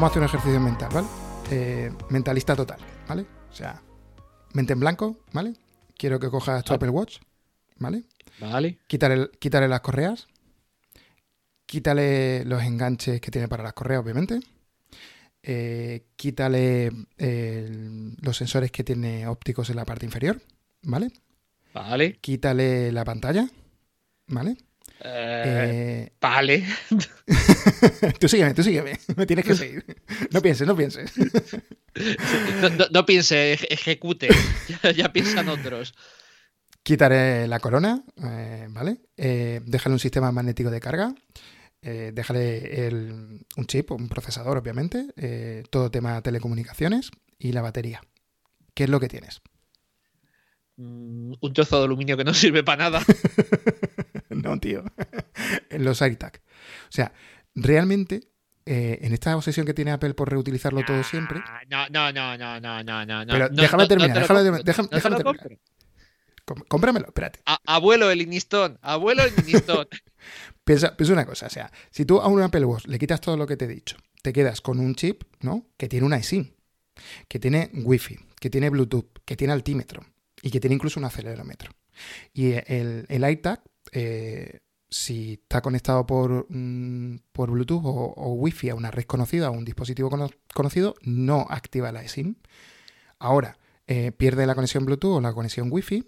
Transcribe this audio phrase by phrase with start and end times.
[0.00, 1.08] vamos a hacer un ejercicio mental, ¿vale?
[1.50, 3.26] Eh, mentalista total, ¿vale?
[3.50, 3.82] O sea,
[4.54, 5.52] mente en blanco, ¿vale?
[5.94, 7.18] Quiero que cojas tu Apple Watch,
[7.76, 8.04] ¿vale?
[8.40, 8.78] Vale.
[8.86, 10.26] Quítale, quítale las correas,
[11.66, 14.40] quítale los enganches que tiene para las correas, obviamente.
[15.42, 17.68] Eh, quítale eh,
[18.22, 20.40] los sensores que tiene ópticos en la parte inferior,
[20.82, 21.12] ¿vale?
[21.74, 22.14] Vale.
[22.22, 23.50] Quítale la pantalla,
[24.28, 24.56] ¿vale?
[25.02, 26.64] Eh, Eh, Vale.
[28.20, 28.98] tú sígueme, tú sígueme.
[29.16, 29.84] Me tienes que seguir.
[30.30, 31.12] No pienses, no pienses.
[32.60, 34.28] No, no- no piense, eje- ejecute.
[34.82, 35.94] Ya, ya piensan otros.
[36.82, 38.98] Quitaré la corona, eh, ¿vale?
[39.16, 41.14] Déjale un sistema magnético de carga.
[41.82, 45.06] déjale el- un chip, un procesador, obviamente.
[45.70, 48.02] todo tema telecomunicaciones y la batería.
[48.74, 49.40] ¿Qué es lo que tienes?
[50.76, 53.02] Mm, Un trozo de aluminio que no sirve para nada.
[54.48, 54.84] no, tío.
[55.70, 56.40] los AirTag.
[56.88, 57.12] O sea,
[57.54, 58.28] realmente,
[58.66, 61.40] eh, en esta obsesión que tiene Apple por reutilizarlo todo siempre.
[61.44, 63.24] Ah, No, no, no, no, no, no, no.
[63.24, 65.24] no, Pero no, déjame no, terminar, no déjame- compro, déjame- te déjame terminar.
[65.24, 65.58] compro.
[66.44, 67.40] com- Cómpramelo, espérate.
[67.46, 69.86] A- abuelo el Inistón, abuelo el Inistón.
[70.64, 73.36] Piensa, piensa una cosa, o sea, si tú a un Apple Watch le quitas todo
[73.36, 75.66] lo que te he dicho, te quedas con un chip, ¿no?
[75.76, 76.52] Que tiene una eSIM,
[77.26, 80.04] que tiene Wi-Fi, que tiene Bluetooth, que tiene altímetro
[80.42, 81.72] y que tiene incluso un acelerómetro.
[82.32, 83.62] Y el, el AirTag,
[83.92, 89.50] eh, si está conectado por, mm, por Bluetooth o, Wi-Fi a una red conocida, a
[89.50, 92.36] un dispositivo cono- conocido, no activa la eSIM.
[93.18, 96.04] Ahora, eh, pierde la conexión Bluetooth o la conexión Wi-Fi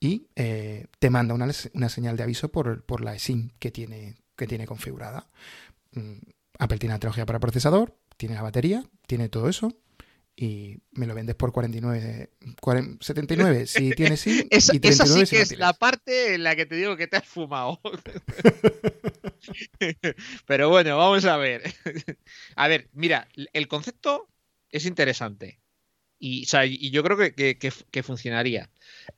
[0.00, 4.16] y eh, te manda una, una señal de aviso por, por la eSIM que tiene,
[4.36, 5.28] que tiene configurada.
[5.92, 6.18] Mm,
[6.58, 9.72] Apple tiene la tecnología para procesador, tiene la batería, tiene todo eso
[10.40, 15.26] y me lo vendes por 49, 40 79 si tienes SIM Esa, y esa 39
[15.26, 15.58] sí si que no es tienes.
[15.58, 17.80] la parte en la que te digo que te has fumado.
[20.46, 21.62] Pero bueno, vamos a ver.
[22.56, 24.28] A ver, mira, el concepto
[24.70, 25.60] es interesante.
[26.20, 28.70] Y, o sea, y yo creo que, que- que- que funcionaría.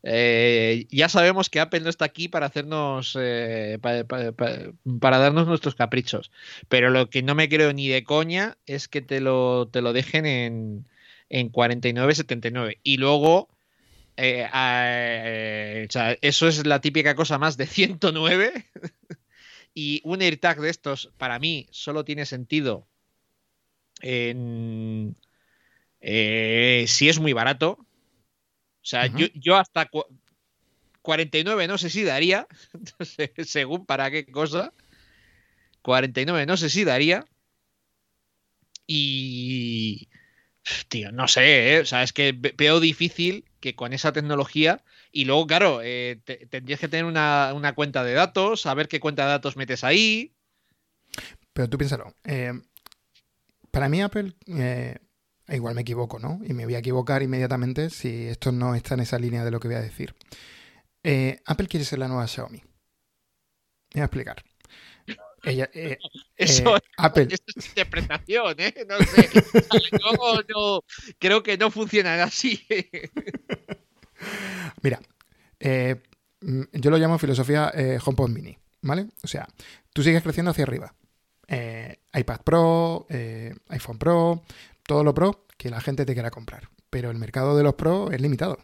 [0.02, 5.18] Eh, ya sabemos que Apple no está aquí para hacernos, eh, pa- pa- pa- para
[5.18, 6.30] darnos nuestros caprichos.
[6.68, 9.94] Pero lo que no me creo ni de coña es que te lo, te lo
[9.94, 10.86] dejen en,
[11.30, 12.78] en 49,79.
[12.82, 13.48] Y luego,
[14.16, 18.66] eh, eh, o sea, eso es la típica cosa más de 109.
[19.74, 22.86] y un AirTag de estos, para mí, solo tiene sentido
[24.02, 25.16] en,
[26.00, 27.78] eh, si es muy barato.
[28.82, 30.06] O sea, yo, yo hasta cu-
[31.02, 32.46] 49 no sé si daría,
[33.44, 34.72] según para qué cosa.
[35.82, 37.24] 49 no sé si daría.
[38.86, 40.08] Y...
[40.88, 41.80] Tío, no sé, ¿eh?
[41.80, 44.82] O sea, es que ve- veo difícil que con esa tecnología...
[45.12, 49.00] Y luego, claro, eh, te- tendrías que tener una, una cuenta de datos, saber qué
[49.00, 50.32] cuenta de datos metes ahí.
[51.52, 52.14] Pero tú piénsalo.
[52.22, 52.52] eh,
[53.72, 54.98] para mí Apple, eh,
[55.48, 56.38] igual me equivoco, ¿no?
[56.44, 59.58] Y me voy a equivocar inmediatamente si esto no está en esa línea de lo
[59.58, 60.14] que voy a decir.
[61.44, 62.58] Apple quiere ser la nueva Xiaomi.
[62.58, 62.64] Me
[63.94, 64.44] voy a explicar.
[65.44, 65.98] Ella, eh,
[66.36, 68.74] Eso, eh, Apple, es interpretación, ¿eh?
[68.88, 69.28] No sé.
[69.92, 70.84] Yo no-
[71.18, 72.66] creo que no funcionan así.
[74.82, 75.00] Mira,
[75.58, 76.02] eh,
[76.40, 77.72] mm, yo lo llamo filosofía
[78.04, 79.06] HomePod Mini, ¿vale?
[79.22, 79.48] O sea,
[79.92, 80.94] tú sigues creciendo hacia arriba.
[82.12, 83.06] IPad Pro,
[83.68, 84.42] iPhone Pro,
[84.86, 86.68] todo lo Pro que la gente te quiera comprar.
[86.90, 88.58] Pero el mercado de los Pro es limitado.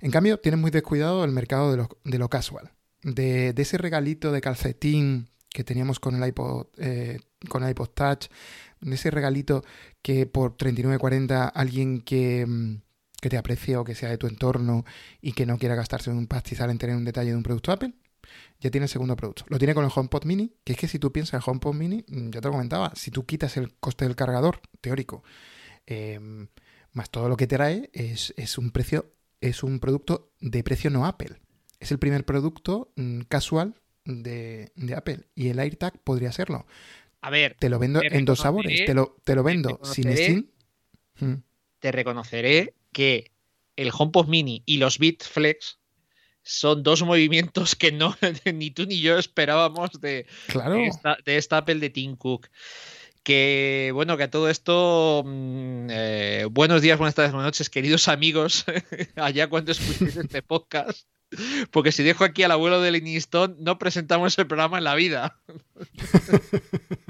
[0.00, 2.72] En cambio, tienes muy descuidado el mercado de lo, de lo casual.
[3.02, 7.90] De, de ese regalito de calcetín que teníamos con el iPod, eh, con el iPod
[7.90, 8.26] Touch,
[8.80, 9.64] ese regalito
[10.00, 12.76] que por 39.40 alguien que, mm,
[13.20, 14.84] que te aprecie o que sea de tu entorno
[15.20, 17.94] y que no quiera gastarse un pastizal en tener un detalle de un producto Apple,
[18.60, 19.44] ya tiene el segundo producto.
[19.48, 22.04] Lo tiene con el HomePod Mini, que es que si tú piensas el HomePod Mini,
[22.08, 25.22] mm, ya te lo comentaba, si tú quitas el coste del cargador teórico,
[25.86, 26.18] eh,
[26.92, 31.06] más todo lo que trae, es, es un precio, es un producto de precio no
[31.06, 31.40] Apple.
[31.80, 35.20] Es el primer producto mm, casual de, de Apple.
[35.34, 36.66] Y el AirTag podría serlo.
[37.20, 38.84] A ver, Te lo vendo Te en dos sabores.
[38.84, 40.46] Te lo, te lo vendo sin Steam.
[41.20, 41.34] Mm.
[41.78, 43.30] te reconoceré que
[43.76, 45.78] el HomePod Mini y los Beat Flex
[46.42, 48.16] son dos movimientos que no
[48.52, 50.74] ni tú ni yo esperábamos de, Claro.
[50.74, 52.48] de esta, de esta Apple de Tim Cook.
[53.22, 58.08] Que bueno, que a todo esto, mm, eh, buenos días, buenas tardes, buenas noches, queridos
[58.08, 58.64] amigos,
[59.16, 61.06] allá cuando escuchéis este podcast.
[61.70, 65.40] Porque si dejo aquí al abuelo de Livingston, no presentamos el programa en la vida.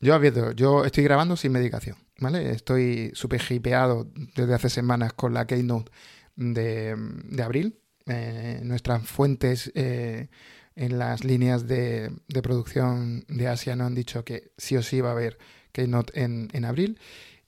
[0.00, 2.50] Yo advierto, yo estoy grabando sin medicación, ¿vale?
[2.50, 5.90] Estoy súper hipeado desde hace semanas con la Keynote
[6.36, 6.94] de,
[7.24, 7.78] de abril.
[8.06, 10.28] Eh, nuestras fuentes eh,
[10.76, 15.08] en las líneas de, producción de Asia nos han dicho que sí o sí va
[15.08, 15.38] a haber
[15.72, 17.00] Keynote en, en abril,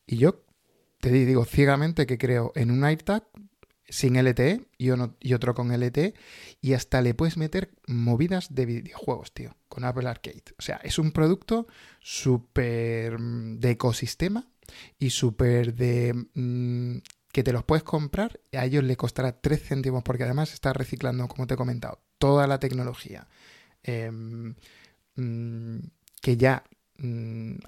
[0.06, 0.42] y yo
[1.00, 3.24] te digo ciegamente que creo en un AirTag
[3.88, 4.90] sin LTE y,
[5.32, 6.14] otro con LTE
[6.60, 10.42] y hasta le puedes meter movidas de videojuegos, tío, con Apple Arcade.
[10.58, 11.66] O sea, es un producto
[12.00, 14.46] súper mm, de ecosistema
[14.98, 16.98] y súper de mm,
[17.32, 21.28] que te los puedes comprar a ellos le costará 3 céntimos porque además está reciclando,
[21.28, 23.28] como te he comentado, toda la tecnología
[23.82, 24.54] em,
[25.16, 25.78] mm,
[26.20, 26.64] que ya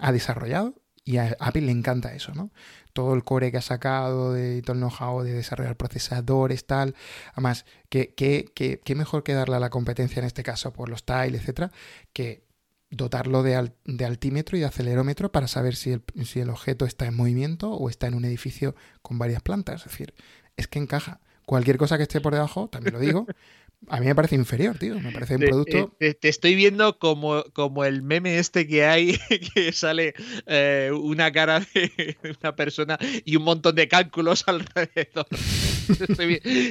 [0.00, 0.74] ha desarrollado
[1.04, 2.50] y a Apple le encanta eso, ¿no?
[2.98, 6.96] Todo el core que ha sacado, de todo el know-how de desarrollar procesadores, tal.
[7.32, 11.42] Además, ¿qué, qué, mejor que darle a la competencia en este caso por los tiles,
[11.42, 11.70] etcétera,
[12.12, 12.42] que
[12.90, 17.06] dotarlo de, de, altímetro y de acelerómetro para saber si el, si el objeto está
[17.06, 19.86] en movimiento o está en un edificio con varias plantas.
[19.86, 20.12] Es decir,
[20.56, 21.20] es que encaja.
[21.46, 23.26] Cualquier cosa que esté por debajo, también lo digo,
[23.86, 24.98] a mí me parece inferior, tío.
[25.00, 25.96] Me parece un producto.
[25.98, 29.18] Te, estoy viendo como, como el meme este que hay,
[29.54, 30.14] que sale
[30.46, 35.26] eh, una cara de una persona y un montón de cálculos alrededor.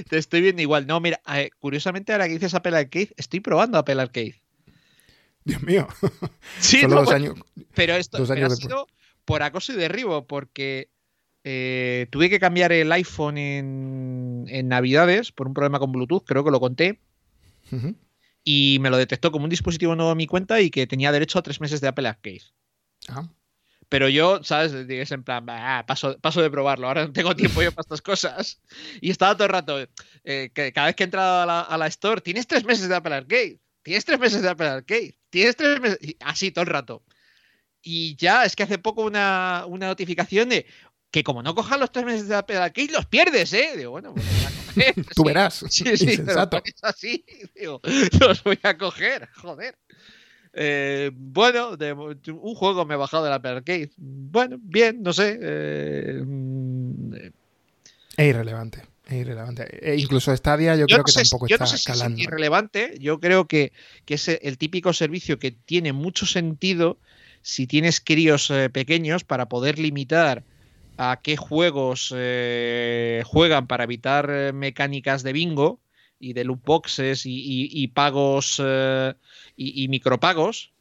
[0.09, 0.85] te, estoy, viendo igual.
[0.85, 4.41] No, mira, eh, curiosamente, ahora que dices Apple Arcade, estoy probando Apple Arcade.
[5.45, 5.87] Dios mío.
[6.59, 7.35] Sí, Solo dos años.
[7.73, 8.87] Pero esto ha sido
[9.23, 10.89] por acoso y derribo, porque
[11.43, 16.51] eh, tuve que cambiar el iPhone en, Navidades por un problema con Bluetooth, creo que
[16.51, 16.99] lo conté.
[18.43, 21.39] Y me lo detectó como un dispositivo nuevo en mi cuenta y que tenía derecho
[21.39, 22.43] a tres meses de Apple Arcade.
[23.09, 23.29] Ah.
[23.89, 24.73] Pero yo, ¿sabes?
[24.73, 25.45] Es en plan,
[25.85, 28.61] paso, paso de probarlo, ahora no tengo tiempo yo para estas cosas.
[29.01, 29.79] Y estaba todo el rato,
[30.23, 32.89] eh, que cada vez que he entrado a la, a la, store, tienes tres meses
[32.89, 36.69] de Apple Arcade, tienes tres meses de Apple Arcade, tienes tres meses, así todo el
[36.69, 37.03] rato.
[37.81, 40.65] Y ya es que hace poco una, una notificación de,
[41.11, 43.73] que como no cojas los tres meses de Apple Arcade, los pierdes, ¿eh?
[43.77, 45.05] Digo, bueno, pues los voy a coger.
[45.15, 45.65] Tú verás.
[45.69, 47.25] Sí, sí, pero es así.
[47.55, 47.81] Digo,
[48.19, 49.77] los voy a coger, joder.
[50.53, 53.91] Eh, bueno, de, un juego me he bajado del Apple Arcade.
[53.97, 55.37] Bueno, bien, no sé.
[55.39, 56.23] Eh,
[58.17, 58.83] es irrelevante.
[59.05, 59.67] Es irrelevante.
[59.81, 62.17] E incluso Stadia yo, creo que tampoco está escalando.
[62.17, 62.97] es irrelevante.
[62.99, 63.71] Yo creo que,
[64.05, 66.97] que, es el típico servicio que tiene mucho sentido
[67.43, 70.43] si tienes críos eh, pequeños para poder limitar
[70.97, 75.79] a qué juegos eh, juegan para evitar eh, mecánicas de bingo
[76.19, 79.13] y de loot boxes y, pagos eh,
[79.55, 80.71] y, micropagos.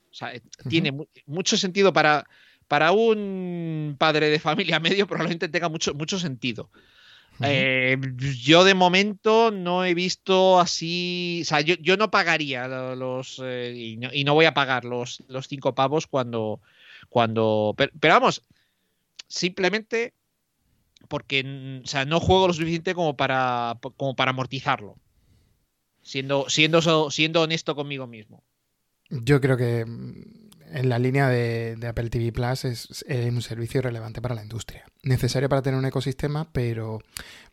[0.69, 0.97] Tiene
[1.27, 2.27] mucho sentido para,
[2.67, 6.71] para un padre de familia medio, probablemente tenga mucho, mucho sentido.
[7.39, 14.33] yo de momento no he visto así, o sea, yo, no pagaría los, y no,
[14.33, 16.63] voy a pagar los, los cinco pavos cuando,
[17.11, 18.43] cuando, pero vamos,
[19.29, 20.15] simplemente
[21.09, 24.97] porque o sea, no juego lo suficiente como para, como para amortizarlo.
[26.03, 28.45] Siendo, siendo, siendo honesto conmigo mismo.
[29.11, 34.23] Yo creo que mm, en la línea de, Apple TV Plus es, un servicio relevante
[34.23, 34.85] para la industria.
[35.03, 37.01] Necesario para tener un ecosistema, pero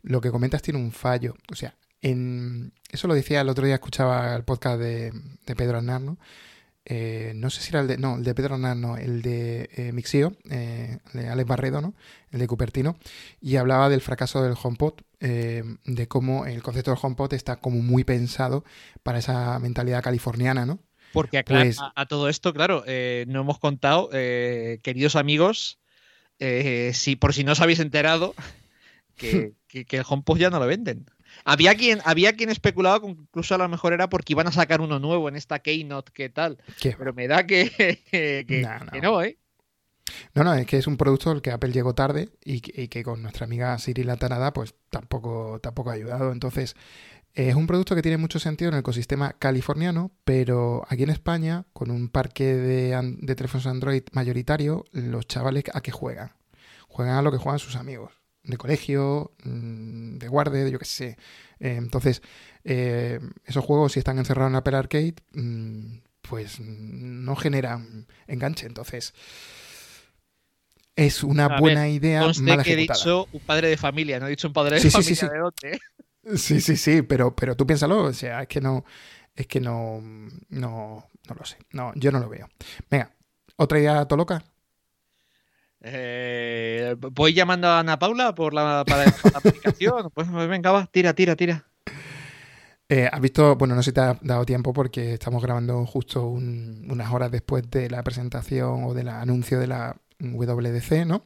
[0.02, 1.34] lo que comentas tiene un fallo.
[1.50, 5.12] O sea, en, eso lo decía el otro día, escuchaba el podcast de,
[5.46, 6.18] de Pedro Aznar, ¿no?
[6.86, 9.92] Eh, no sé si era el de, no, el de Pedro no, el de eh,
[9.92, 11.94] Mixio, eh, de Alex Barredo, ¿no?
[12.30, 12.96] El de Cupertino,
[13.40, 18.04] y hablaba del fracaso del HomePod, de cómo el concepto del HomePod está como muy
[18.04, 18.62] pensado
[19.02, 20.80] para esa mentalidad californiana, ¿no?
[21.14, 25.78] Porque pues a, todo esto, claro, no hemos contado, queridos amigos,
[26.38, 28.34] si por si no os habéis enterado,
[29.16, 31.06] que, que el HomePod ya no lo venden.
[31.44, 34.80] Había quien, había quien especulaba que incluso a lo mejor era porque iban a sacar
[34.80, 36.58] uno nuevo en esta Keynote, ¿qué tal?
[36.80, 39.22] Pero me da que, no.
[39.22, 39.38] ¿eh?
[40.34, 43.22] No, no, es que es un producto al que Apple llegó tarde y, que con
[43.22, 46.32] nuestra amiga Siri Latanada pues tampoco, tampoco ha ayudado.
[46.32, 46.76] Entonces,
[47.34, 51.66] es un producto que tiene mucho sentido en el ecosistema californiano, pero aquí en España,
[51.74, 56.32] con un parque de, de teléfonos Android mayoritario, los chavales a qué juegan.
[56.88, 61.16] Juegan a lo que juegan sus amigos de colegio, mm, de guardia, yo qué sé.
[61.58, 62.22] Eh, entonces,
[62.64, 68.66] eh, esos juegos, si están encerrados en Apple Arcade, mm, pues no generan enganche.
[68.66, 69.14] Entonces,
[70.96, 72.30] es una buena idea.
[72.40, 75.16] Mala que he dicho un padre de familia, no he dicho un padre de familia
[75.16, 75.68] sí, sí.
[76.36, 78.84] Sí, sí, sí, pero, pero tú piénsalo, o sea, es que no,
[79.34, 80.00] es que no,
[80.48, 81.58] no, no lo sé.
[81.72, 82.48] No, yo no lo veo.
[82.90, 83.10] Venga,
[83.56, 84.42] otra idea toloca.
[85.86, 90.10] Eh, voy llamando a Ana Paula por la, aplicación.
[90.14, 91.66] Pues venga, va, tira, tira, tira.
[92.88, 96.26] Eh, has visto, bueno, no sé si te ha dado tiempo porque estamos grabando justo
[96.26, 101.24] unas horas después de la presentación o del anuncio de la WDC, ¿no?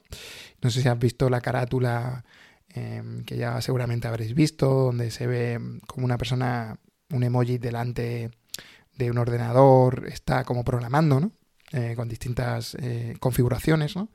[0.60, 2.24] No sé si has visto la carátula
[2.68, 6.76] em, que ya seguramente habréis visto, donde se ve como una persona,
[7.10, 8.30] un emoji delante
[8.96, 11.32] de un ordenador, está como programando, ¿no?
[11.72, 14.08] eh, con distintas eh, configuraciones, ¿no?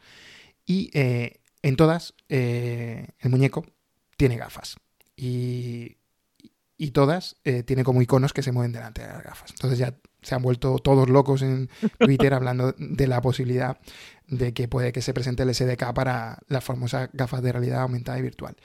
[0.65, 3.65] Y eh, en todas el muñeco
[4.17, 4.75] tiene gafas.
[5.15, 5.97] Y,
[6.77, 9.51] y todas tiene como iconos que se mueven delante de las gafas.
[9.51, 13.77] Entonces ya se han vuelto todos locos en Twitter hablando de la posibilidad
[14.27, 18.17] de que puede que se presente el SDK para las famosas gafas de realidad aumentada
[18.17, 18.55] y virtual.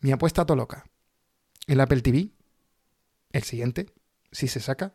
[0.00, 0.86] Mi apuesta a loca.
[1.66, 2.30] El Apple TV,
[3.32, 3.86] el siguiente,
[4.30, 4.94] si se saca,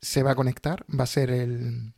[0.00, 1.94] se va a conectar, va a ser el,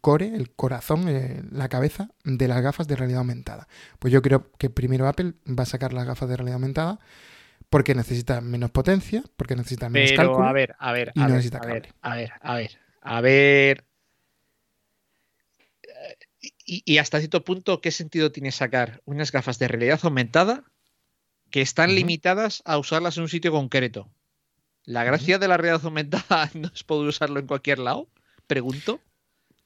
[0.00, 3.68] core, el corazón, eh, la cabeza de las gafas de realidad aumentada.
[3.98, 6.98] Pues yo creo que primero Apple va a sacar las gafas de realidad aumentada
[7.70, 10.46] porque necesita menos potencia, porque necesita menos Pero, cálculo.
[10.46, 13.84] A ver, a ver, a, no ver, a ver, a ver, a ver, a ver.
[16.66, 20.64] Y, y hasta cierto punto, ¿qué sentido tiene sacar unas gafas de realidad aumentada
[21.50, 24.10] que están limitadas a usarlas en un sitio concreto?
[24.84, 28.08] ¿La gracia de la realidad aumentada no es poder usarlo en cualquier lado?
[28.46, 29.00] Pregunto.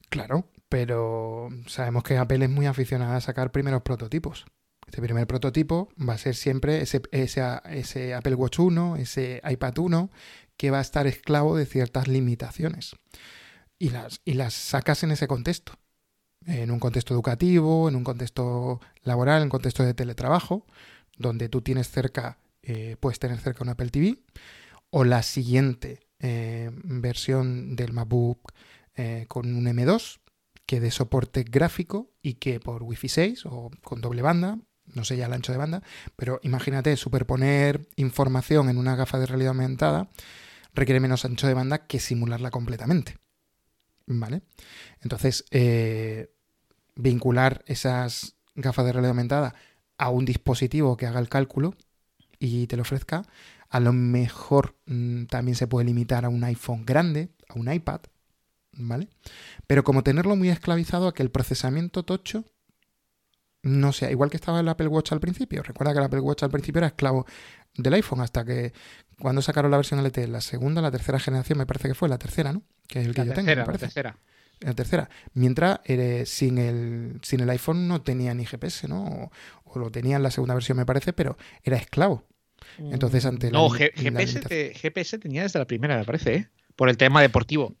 [0.09, 4.45] Claro, pero sabemos que Apple es muy aficionada a sacar primeros prototipos.
[4.85, 9.77] Este primer prototipo va a ser siempre ese, ese, ese Apple Watch 1, ese iPad
[9.77, 10.09] 1,
[10.55, 12.95] que va a estar esclavo de ciertas limitaciones.
[13.77, 15.73] Y las, y las sacas en ese contexto.
[16.45, 20.65] En un contexto educativo, en un contexto laboral, en un contexto de teletrabajo,
[21.17, 24.19] donde tú tienes cerca, eh, puedes tener cerca un Apple TV,
[24.89, 28.53] o la siguiente eh, versión del MacBook
[28.97, 30.19] eh, con un M2
[30.65, 34.59] que dé soporte gráfico y que por Wi-Fi 6 o con doble banda,
[34.93, 35.81] no sé ya el ancho de banda,
[36.15, 40.09] pero imagínate superponer información en una gafa de realidad aumentada
[40.73, 43.17] requiere menos ancho de banda que simularla completamente.
[44.05, 44.41] ¿Vale?
[45.01, 46.31] Entonces, eh,
[46.95, 49.55] vincular esas gafas de realidad aumentada
[49.97, 51.75] a un dispositivo que haga el cálculo
[52.39, 53.23] y te lo ofrezca,
[53.69, 58.01] a lo mejor mmm, también se puede limitar a un iPhone grande, a un iPad,
[58.77, 59.09] ¿vale?
[59.67, 62.45] Pero como tenerlo muy esclavizado a que el procesamiento tocho
[63.63, 65.63] no sea igual que estaba el Apple Watch al principio.
[65.63, 67.25] Recuerda que el Apple Watch al principio era esclavo
[67.75, 68.73] del iPhone hasta que
[69.19, 72.17] cuando sacaron la versión LTE, la segunda, la tercera generación, me parece que fue la
[72.17, 72.63] tercera, ¿no?
[72.87, 74.17] Que es el que La yo tercera, tengo, me la tercera.
[74.59, 75.09] La tercera.
[75.33, 79.03] Mientras eh, sin, el, sin el iPhone no tenía ni GPS, ¿no?
[79.05, 79.31] O,
[79.65, 82.23] o lo tenía en la segunda versión, me parece, pero era esclavo.
[82.79, 86.35] Entonces, ante No, li- G- la GPS, te- GPS tenía desde la primera, me parece,
[86.35, 86.49] ¿eh?
[86.75, 87.75] Por el tema deportivo.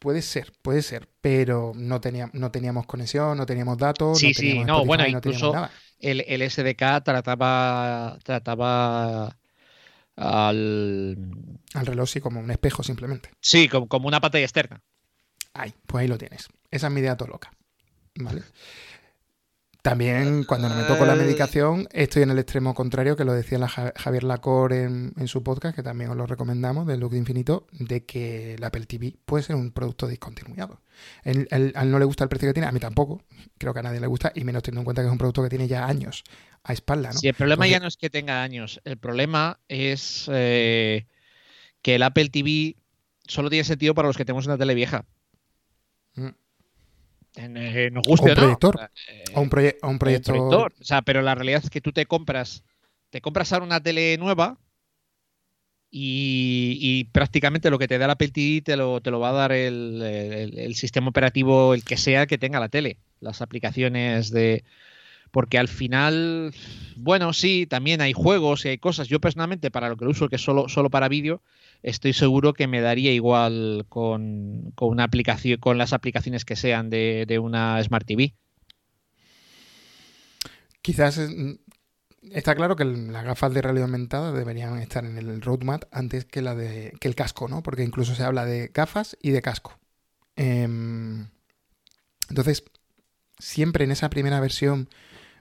[0.00, 4.34] Puede ser, puede ser, pero no, tenía, no teníamos conexión, no teníamos datos, Sí, no
[4.34, 5.70] sí, teníamos no, Spotify, bueno, no incluso- nada.
[6.00, 9.36] El, el SDK trataba, trataba
[10.16, 11.18] al...
[11.74, 13.30] Al reloj sí como un espejo simplemente.
[13.40, 14.80] Sí, como, como una pantalla externa.
[15.52, 16.48] Ahí, pues ahí lo tienes.
[16.70, 17.50] Esa es mi idea todo loca.
[18.16, 18.42] ¿Vale?
[19.82, 23.56] También cuando no me toco la medicación, estoy en el extremo contrario, que lo decía
[23.58, 27.18] la Javier Lacor en, en su podcast, que también os lo recomendamos, del Look de
[27.18, 30.82] Infinito, de que el Apple TV puede ser un producto discontinuado.
[31.24, 33.22] Él, él- a él no le gusta el precio que tiene, a mí tampoco,
[33.56, 35.42] creo que a nadie le gusta, y menos teniendo en cuenta que es un producto
[35.42, 36.24] que tiene ya años
[36.62, 37.18] a espalda, ¿no?
[37.18, 41.06] Si el problema Entonces- ya no es que tenga años, el problema es eh,
[41.80, 42.76] que el Apple TV
[43.26, 45.06] solo tiene sentido para los que tenemos una tele vieja.
[46.16, 46.28] Mm.
[47.42, 48.40] Eh, nos guste O un o no.
[48.40, 48.90] proyector.
[49.08, 50.32] Eh, O un, proye- o un o un proyecto...
[50.32, 50.72] proyector.
[50.80, 52.64] O sea, pero la realidad es que tú te compras,
[53.10, 54.58] te compras ahora una tele nueva
[55.92, 59.30] y, y prácticamente lo que te da el Apple TV te lo, te lo va
[59.30, 62.98] a dar el, el- el sistema operativo, el que sea que tenga la tele.
[63.20, 64.64] Las aplicaciones de.
[65.30, 66.52] Porque al final,
[66.96, 69.08] bueno, sí, también hay juegos y hay cosas.
[69.08, 71.42] Yo personalmente, para lo que lo uso, que es solo, solo para vídeo,
[71.82, 76.90] estoy seguro que me daría igual con, con una aplicación, con las aplicaciones que sean
[76.90, 78.34] de, de una Smart TV.
[80.82, 81.30] Quizás es-
[82.32, 86.42] está claro que las gafas de realidad aumentada deberían estar en el roadmap antes que
[86.42, 87.62] la de que el casco, ¿no?
[87.62, 89.78] Porque incluso se habla de gafas y de casco.
[90.36, 91.28] Em,
[92.28, 92.64] entonces,
[93.38, 94.88] siempre en esa primera versión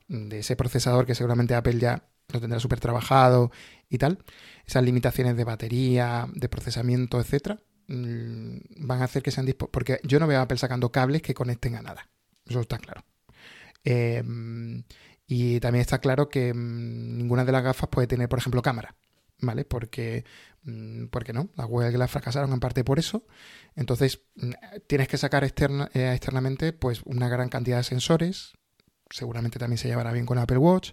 [0.08, 3.52] de ese procesador que seguramente Apple ya lo tendrá súper trabajado
[3.90, 4.24] y tal,
[4.66, 8.58] esas limitaciones de batería, de procesamiento, etcétera, mm,
[8.88, 11.34] van a hacer que sean dispo- porque yo no veo a Apple sacando cables que
[11.34, 12.10] conecten a nada.
[12.46, 13.04] Eso está claro.
[13.84, 14.84] Em,
[15.28, 18.96] y también está claro que mm, ninguna de las gafas puede tener, por ejemplo, cámara,
[19.40, 19.66] ¿vale?
[19.66, 20.26] Porque,
[20.64, 23.26] mm, porque no, las Glass fracasaron en parte por eso.
[23.76, 24.22] Entonces,
[24.88, 28.54] tienes que sacar externa- eh, externamente pues una gran cantidad de sensores.
[29.10, 30.92] Seguramente también se llevará bien con Apple Watch.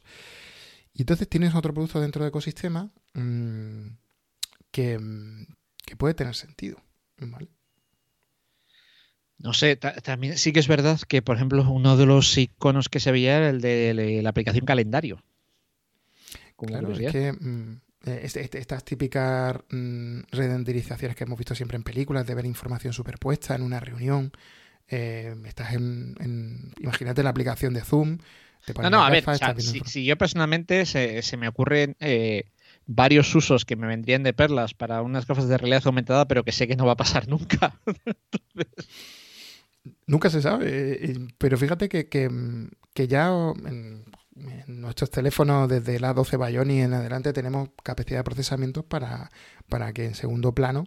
[0.97, 3.89] Y entonces tienes otro producto dentro del ecosistema mm,
[4.71, 5.47] que, mm,
[5.85, 6.79] que puede tener sentido.
[7.19, 7.49] ¿vale?
[9.39, 12.89] No sé, ta- también sí que es verdad que, por ejemplo, uno de los iconos
[12.89, 15.23] que se veía era el de la- aplicación calendario.
[16.57, 21.55] Como Claro, es que mm, eh, este- este- estas típicas mm, renderizaciones que hemos visto
[21.55, 24.33] siempre en películas, de ver información superpuesta en una reunión,
[24.89, 28.17] eh, estás en, imagínate la aplicación de Zoom.
[28.75, 29.25] No, no, a ver,
[29.61, 32.51] si, yo personalmente se, me ocurren eh,
[32.87, 36.53] varios usos que me vendrían de perlas para unas gafas de realidad aumentada, pero que
[36.53, 37.79] sé que no va a pasar nunca.
[40.07, 40.67] Nunca se sabe,
[41.05, 43.29] eh, pero fíjate que, ya
[43.65, 44.05] en,
[44.67, 49.31] nuestros teléfonos desde la 12 Bionic en adelante tenemos capacidad de procesamiento para,
[49.69, 50.85] para que en segundo plano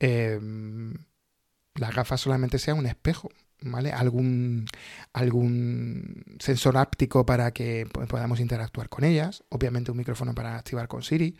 [0.00, 3.30] las gafas solamente sea un espejo,
[3.62, 3.92] ¿vale?
[3.92, 4.66] Algún,
[5.12, 11.02] algún sensor áptico para que podamos interactuar con ellas, obviamente un micrófono para activar con
[11.02, 11.36] Siri.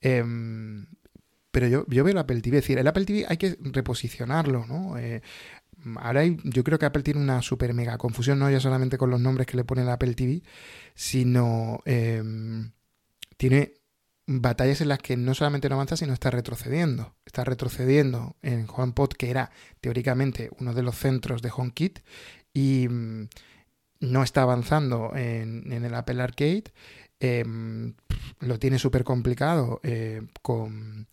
[0.00, 0.86] Em,
[1.50, 4.96] pero yo, veo el Apple TV, es decir, el Apple TV hay que reposicionarlo, ¿no?
[4.98, 5.20] Eh,
[5.96, 9.20] ahora yo creo que Apple tiene una super mega confusión, no ya solamente con los
[9.20, 10.42] nombres que le pone el Apple TV,
[10.94, 12.72] sino em,
[13.36, 13.74] tiene
[14.38, 17.14] batallas en las que no solamente no avanza, sino está retrocediendo.
[17.26, 21.98] Está retrocediendo en HomePod, que era teóricamente uno de los centros de HomeKit,
[22.54, 23.28] y mm,
[24.00, 26.64] no está avanzando en, el Apple Arcade.
[27.18, 27.94] Em,
[28.38, 31.08] lo tiene súper complicado eh, con,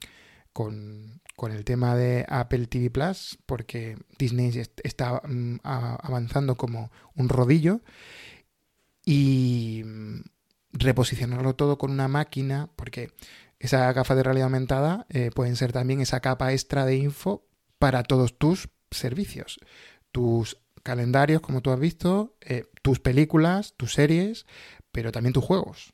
[0.53, 1.19] con,
[1.51, 4.51] el tema de Apple TV Plus, porque Disney
[4.83, 7.81] está mm, avanzando como un rodillo.
[9.03, 10.21] Y mm,
[10.79, 13.11] reposicionarlo todo con una máquina, porque
[13.59, 17.45] esa gafa de realidad aumentada eh, pueden ser también esa capa extra de info
[17.79, 19.59] para todos tus servicios,
[20.11, 24.45] tus calendarios, como tú has visto, eh, tus películas, tus series,
[24.91, 25.93] pero también tus juegos.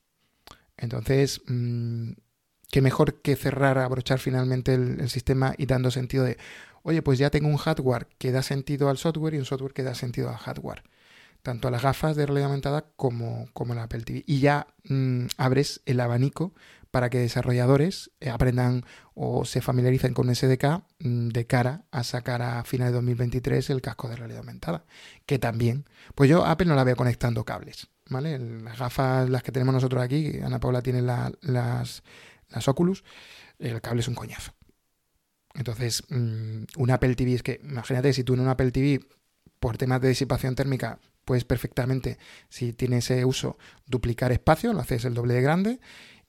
[0.77, 2.11] Entonces, mm,
[2.69, 6.37] qué mejor que cerrar, abrochar finalmente el, el, sistema y dando sentido de,
[6.83, 9.83] oye, pues ya tengo un hardware que da sentido al software y un software que
[9.83, 10.83] da sentido al hardware
[11.43, 14.23] tanto a las gafas de realidad aumentada como, como la Apple TV.
[14.25, 16.53] Y ya mm, abres el abanico
[16.89, 22.41] para que desarrolladores eh, aprendan o se familiaricen con SDK mm, de cara a sacar
[22.41, 24.85] a finales de 2023 el casco de realidad aumentada.
[25.25, 28.39] Que también, pues yo Apple no la veo conectando cables, ¿vale?
[28.39, 33.03] Las gafas, las que tenemos nosotros aquí, Ana Paula tiene las, las Oculus,
[33.59, 34.53] el cable es un coñazo.
[35.55, 39.05] Entonces, mm, un Apple TV es que, imagínate, si tú en un Apple TV,
[39.59, 42.17] por temas de disipación térmica, puedes perfectamente,
[42.49, 45.79] si tienes ese uso, duplicar espacio, lo haces el doble de grande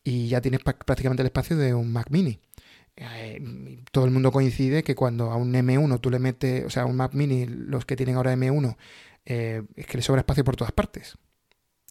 [0.03, 2.41] y ya tienes prácticamente el espacio de un Mac mini.
[2.97, 6.85] Eh, todo el mundo coincide que cuando a un M1 tú le metes, o sea,
[6.85, 8.77] a un Mac mini, los que tienen ahora M1,
[9.25, 11.17] eh, es que le sobra espacio por todas partes.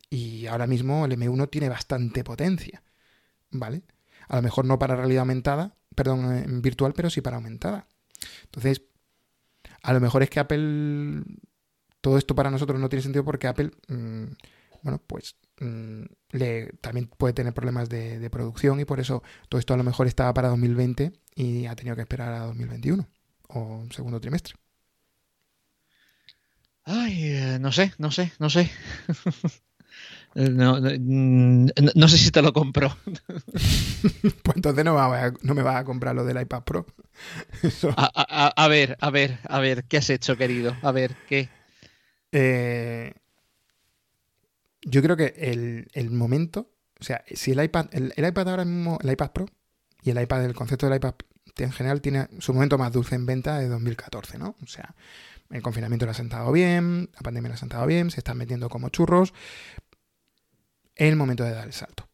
[0.09, 2.83] Y ahora mismo el M1 tiene bastante potencia,
[3.49, 3.83] ¿vale?
[4.27, 7.87] A lo mejor no para realidad aumentada, perdón, virtual, pero sí para aumentada.
[8.45, 8.83] Entonces,
[9.81, 11.23] a lo mejor es que Apple
[12.03, 14.25] todo esto para nosotros no tiene sentido porque Apple, mm,
[14.81, 19.73] bueno, pues mm, le, también puede tener problemas de, producción y por eso todo esto
[19.73, 23.07] a lo mejor estaba para 2020 y ha tenido que esperar a 2021
[23.47, 24.55] o segundo trimestre.
[26.83, 28.69] Ay, eh, no sé, no sé, no sé.
[30.35, 32.97] Eh, mm, no, sé si te lo compro.
[33.53, 34.97] pues entonces no,
[35.43, 36.87] no, me vas a comprar lo del iPad Pro.
[37.95, 40.75] a, ver, a ver, a ver, ¿qué has hecho, querido?
[40.81, 41.49] A ver, ¿qué?
[42.35, 43.13] Eh,
[44.81, 45.35] yo creo que
[45.93, 49.45] el, momento, o sea, si el iPad, el, iPad ahora mismo, el iPad Pro
[50.01, 51.13] y el iPad, el concepto del iPad
[51.57, 54.55] en general tiene su momento más dulce en venta de 2014, ¿no?
[54.63, 54.95] O sea,
[55.51, 58.67] el confinamiento lo ha sentado bien, la pandemia lo ha sentado bien, se están metiendo
[58.67, 59.33] como churros.
[60.95, 62.09] Es el momento de dar el salto.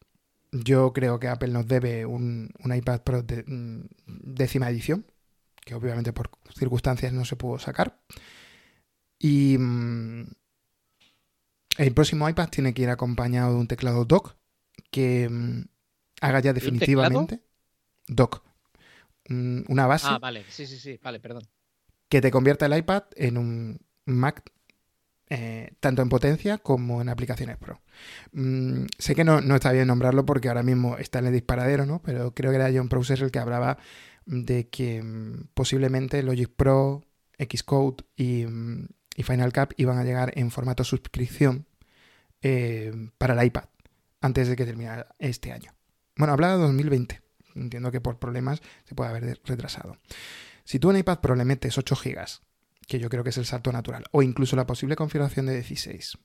[0.52, 5.06] Yo creo que Apple nos debe un, iPad Pro de mm, décima edición,
[5.64, 7.98] que obviamente por circunstancias no se pudo sacar.
[9.20, 10.24] Y mm,
[11.78, 14.34] el próximo iPad tiene que ir acompañado de un teclado dock
[14.90, 15.60] que mm,
[16.22, 17.42] haga ya definitivamente
[18.08, 18.42] dock.
[19.28, 20.06] una base.
[20.08, 21.42] Ah, vale, sí, sí, sí, vale, perdón.
[22.08, 24.42] Que te convierta el iPad en un Mac
[25.32, 27.80] eh, tanto en potencia como en aplicaciones Pro.
[28.32, 32.02] Mm, sé que no, está bien nombrarlo porque ahora mismo está en el disparadero, ¿no?
[32.02, 33.78] Pero creo que era John Prosser el que hablaba
[34.26, 35.04] de que
[35.54, 37.04] posiblemente Logic Pro,
[37.38, 38.44] Xcode y,
[39.20, 41.66] y Final Cut iban a llegar en formato suscripción
[42.40, 43.64] eh, para el iPad
[44.22, 45.74] antes de que terminara este año.
[46.16, 47.20] Bueno, hablaba de 2020.
[47.54, 49.98] Entiendo que por problemas se puede haber retrasado.
[50.64, 52.26] Si tú en iPad Pro le metes 8 GB,
[52.86, 56.16] que yo creo que es el salto natural, o incluso la posible configuración de 16,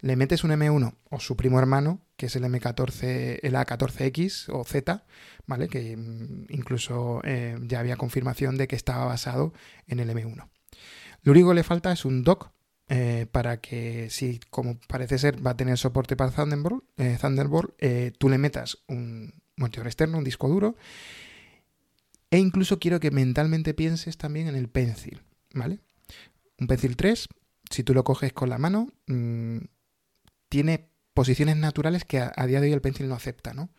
[0.00, 4.64] le metes un M1 o su primo hermano, que es el M14, el A14X o
[4.64, 5.06] Z,
[5.46, 5.68] ¿vale?
[5.68, 9.52] Que mm, incluso eh, ya había confirmación de que estaba basado
[9.86, 10.48] en el M1.
[11.24, 12.50] Lo único que le falta es un dock
[12.88, 17.74] eh, para que, si como parece ser va a tener soporte para Thunderbolt, eh, Thunderbolt
[17.78, 20.76] eh, tú le metas un monitor externo, un disco duro.
[22.30, 25.22] E incluso quiero que mentalmente pienses también en el Pencil,
[25.54, 25.80] ¿vale?
[26.58, 27.28] un Pencil 3,
[27.70, 29.58] si tú lo coges con la mano, mm,
[30.48, 33.70] tiene posiciones naturales que a, día de hoy el Pencil no acepta, ¿no?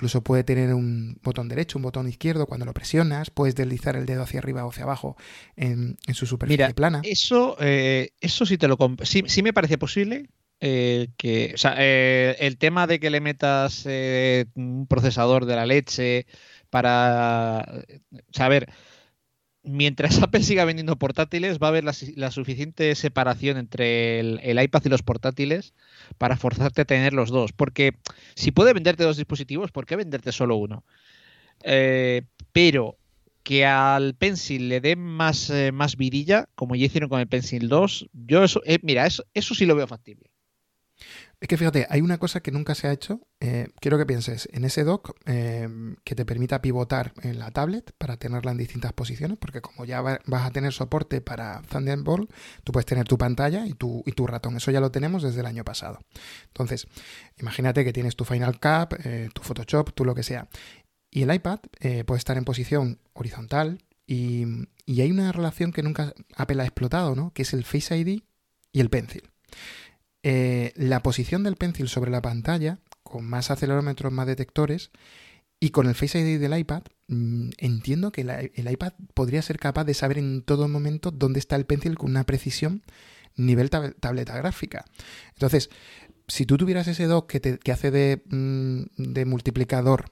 [0.00, 2.46] Incluso puede tener un botón derecho, un botón izquierdo.
[2.46, 5.14] Cuando lo presionas, puedes deslizar el dedo hacia arriba o hacia abajo
[5.56, 7.02] en, su superficie Mira, plana.
[7.04, 10.30] Eso, eh, eso sí te lo sí, sí me parece posible.
[10.58, 13.84] Eh, que, o sea, eh, el tema de que le metas
[14.54, 16.24] un procesador de la leche
[16.70, 17.84] para
[18.32, 18.72] saber
[19.62, 24.88] mientras Apple siga vendiendo portátiles, va a haber la, suficiente separación entre el, iPad y
[24.88, 25.74] los portátiles
[26.18, 27.52] para forzarte a tener los dos.
[27.52, 27.96] Porque
[28.34, 30.84] si puede venderte dos dispositivos, ¿por qué venderte solo uno?
[31.62, 32.96] Eh, pero
[33.42, 37.68] que al Pencil le dé más, eh, más vidilla, como ya hicieron con el Pencil
[37.68, 40.29] 2, yo eso, eh, mira, eso, eso sí lo veo factible.
[41.40, 43.22] Es que fíjate, hay una cosa que nunca se ha hecho.
[43.40, 45.66] Eh, quiero que pienses en ese dock eh,
[46.04, 50.02] que te permita pivotar en la tablet para tenerla en distintas posiciones, porque como ya
[50.02, 52.30] vas a tener soporte para Thunderbolt,
[52.62, 54.58] tú puedes tener tu pantalla y tu, tu ratón.
[54.58, 56.00] Eso ya lo tenemos desde el año pasado.
[56.48, 56.86] Entonces,
[57.38, 60.46] imagínate que tienes tu Final Cut, eh, tu Photoshop, tú lo que sea.
[61.10, 61.60] Y el iPad
[62.04, 64.44] puede estar en posición horizontal y,
[64.84, 67.32] y hay una relación que nunca Apple ha explotado, ¿no?
[67.32, 68.20] Que es el Face ID
[68.72, 69.30] y el Pencil.
[70.22, 74.90] Eh, la posición del pencil sobre la pantalla, con más acelerómetros, más detectores,
[75.60, 79.84] y con el Face ID del iPad, mm, entiendo que el iPad podría ser capaz
[79.84, 82.82] de saber en todo momento dónde está el pencil con una precisión
[83.36, 84.84] nivel tableta gráfica.
[85.34, 85.70] Entonces,
[86.28, 90.06] si tú tuvieras ese dock que, te, hace de, mm, multiplicador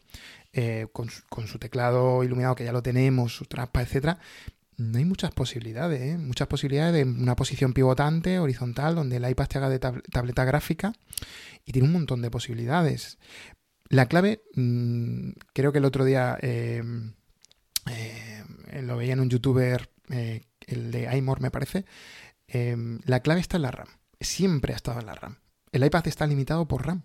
[0.53, 4.18] eh, con, con, su teclado iluminado que ya lo tenemos, su trampa, etcétera,
[4.79, 6.19] no hay muchas posibilidades, ¿eh?
[6.19, 10.93] muchas posibilidades de una posición pivotante, horizontal, donde el iPad te haga de tableta gráfica
[11.64, 13.19] y tiene un montón de posibilidades.
[13.88, 16.83] La clave, mm, creo que el otro día eh,
[17.91, 21.85] eh, lo veía en un youtuber, el de iMore me parece,
[22.47, 23.88] la clave está en la RAM,
[24.21, 25.38] siempre ha estado en la RAM.
[25.73, 27.03] El iPad está limitado por RAM.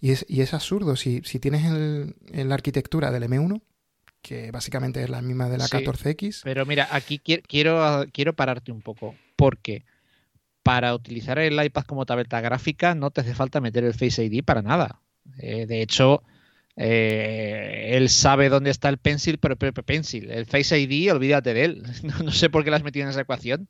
[0.00, 3.60] Y es, y es absurdo, si, si tienes en la arquitectura del M1,
[4.26, 6.40] que básicamente es la misma de la 14X.
[6.42, 9.84] Pero mira, aquí quiero, quiero pararte un poco, porque
[10.64, 14.42] para utilizar el iPad como tableta gráfica no te hace falta meter el Face ID
[14.42, 15.00] para nada.
[15.38, 16.24] Eh, de hecho,
[16.74, 21.64] eh, él sabe dónde está el Pencil, pero, pero, Pencil, el Face ID, olvídate de
[21.64, 21.82] él.
[22.24, 23.68] No, sé por qué lo has metido en esa ecuación.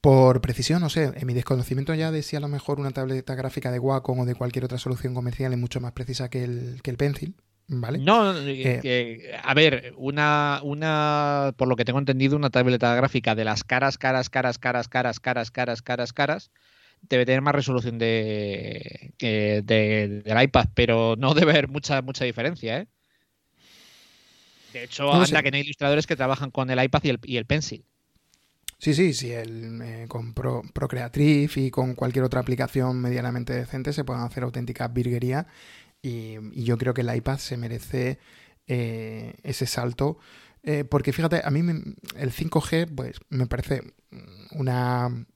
[0.00, 3.34] Por precisión, no sé, en mi desconocimiento ya de si a lo mejor una tableta
[3.34, 6.80] gráfica de Wacom o de cualquier otra solución comercial es mucho más precisa que el,
[6.84, 7.34] que el Pencil,
[7.68, 13.44] no, eh, a ver, una, una, por lo que tengo entendido, una tableta gráfica de
[13.44, 16.50] las caras, caras, caras, caras, caras, caras, caras, caras, caras,
[17.02, 22.86] debe tener más resolución de, del iPad, pero no debe haber mucha, mucha diferencia, ¿eh?
[24.72, 27.36] De hecho, anda que no hay ilustradores que trabajan con el iPad y el, y
[27.36, 27.84] el Pencil.
[28.78, 34.04] Sí, sí, sí, el, eh, con Procreative y con cualquier otra aplicación medianamente decente se
[34.04, 35.46] pueden hacer auténticas virguerías
[36.04, 38.18] y, yo creo que el iPad se merece
[38.66, 40.18] eh, ese salto.
[40.62, 41.60] Eh, porque fíjate, a mí
[42.16, 43.82] el 5G pues, me parece
[44.52, 45.26] una,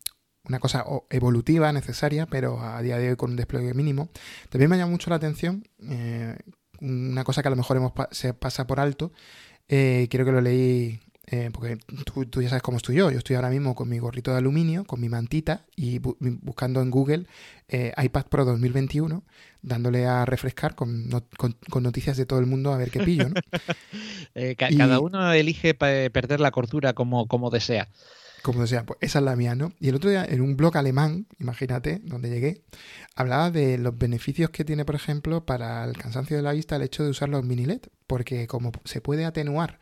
[0.45, 4.11] una cosa evolutiva, necesaria, pero a día de hoy con un despliegue mínimo.
[4.51, 6.37] También me llama mucho la atención eh,
[6.81, 9.13] una cosa que a lo mejor hemos, se pasa por alto.
[9.67, 11.01] creo que lo leí
[11.31, 11.77] eh, porque
[12.31, 13.11] tú, ya sabes cómo estoy yo.
[13.11, 16.91] Yo estoy ahora mismo con mi gorrito de aluminio, con mi mantita y buscando en
[16.91, 17.27] Google
[17.69, 19.23] eh, iPad Pro 2021,
[19.61, 21.11] dándole a refrescar con,
[21.81, 23.29] noticias de todo el mundo a ver qué pillo.
[24.35, 27.89] Eh, cada uno elige perder la cordura como, como desea.
[28.43, 29.73] Como desea, pues esa es la mía, ¿no?
[29.81, 32.63] Y el otro día en un blog alemán, imagínate, donde llegué,
[33.17, 36.83] hablaba de los beneficios que tiene, por ejemplo, para el cansancio de la vista el
[36.83, 39.79] hecho de usar los mini LED, porque como se puede atenuar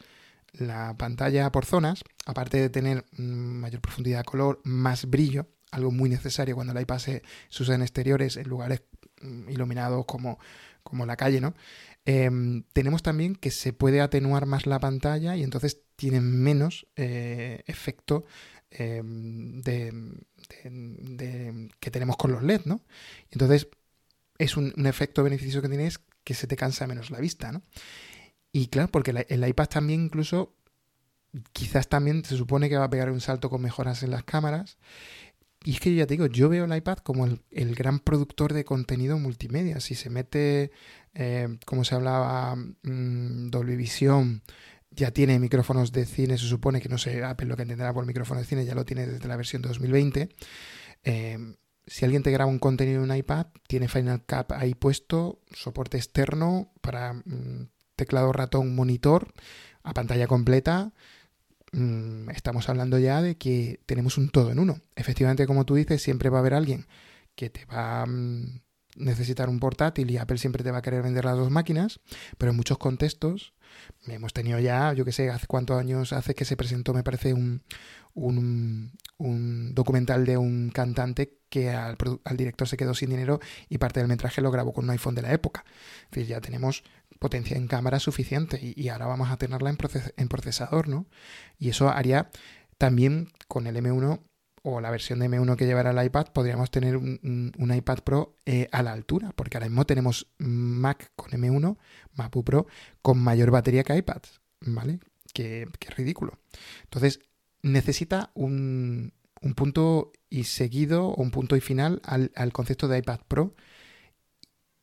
[0.59, 6.09] la pantalla por zonas, aparte de tener mayor profundidad de color, más brillo, algo muy
[6.09, 7.23] necesario cuando el iPad se,
[7.61, 8.83] usa en exteriores, en lugares
[9.21, 10.39] mm, iluminados como,
[10.83, 11.55] como la calle, ¿no?
[12.05, 17.63] Em, tenemos también que se puede atenuar más la pantalla y entonces tiene menos eh,
[17.67, 18.25] efecto
[18.71, 19.93] em, de,
[21.81, 22.81] que tenemos con los LED, ¿no?
[23.31, 23.69] Entonces
[24.39, 27.63] es un, un efecto beneficioso que tienes que se te cansa menos la vista, ¿no?
[28.57, 30.55] Y claro, porque el iPad también incluso,
[31.53, 34.79] quizás también se supone que va a pegar un salto con mejoras en las cámaras.
[35.63, 38.65] Y es que ya te digo, yo veo el iPad como el, gran productor de
[38.65, 39.79] contenido multimedia.
[39.81, 40.71] Si se mete,
[41.13, 44.43] eh, como se hablaba, mmm, Dolby Vision,
[44.91, 48.07] ya tiene micrófonos de cine, se supone que no sé Apple lo que entenderá por
[48.07, 50.31] micrófono de cine, ya lo tiene desde la versión 2020.
[51.05, 55.43] Eh, si alguien te graba un contenido en un iPad, tiene Final Cut ahí puesto,
[55.53, 59.33] soporte externo para mm, teclado ratón monitor
[59.83, 60.93] a pantalla completa.
[61.73, 64.81] mm, estamos hablando ya de que tenemos un todo en uno.
[64.97, 66.87] Efectivamente, como tú dices, siempre va a haber alguien
[67.35, 68.61] que te va a mm,
[68.97, 72.01] necesitar un portátil y Apple siempre te va a querer vender las dos máquinas,
[72.39, 73.55] pero en muchos contextos
[74.07, 77.35] hemos tenido ya, yo que sé, hace cuántos años hace que se presentó, me parece,
[77.35, 77.63] un,
[78.15, 81.97] un, documental de un cantante que al,
[82.37, 85.23] director se quedó sin dinero y parte del metraje lo grabó con un iPhone de
[85.23, 85.65] la época.
[86.13, 86.83] Ya tenemos
[87.19, 89.79] potencia en cámara suficiente y, ahora vamos a tenerla en,
[90.17, 91.07] en procesador, ¿no?
[91.59, 92.31] Y eso haría
[92.79, 94.21] también con el M1
[94.69, 98.67] o la versión de M1 que llevará el iPad, podríamos tener un, iPad Pro eh,
[98.73, 101.79] a la altura, porque ahora mismo tenemos Mac con M1,
[102.15, 102.67] MacBook Pro,
[103.01, 104.99] con mayor batería que iPads, ¿vale?
[105.33, 106.41] Que, es ridículo.
[106.83, 107.21] Entonces,
[107.63, 109.13] necesita un,
[109.55, 113.55] punto y seguido, un punto y final al, al concepto de iPad Pro.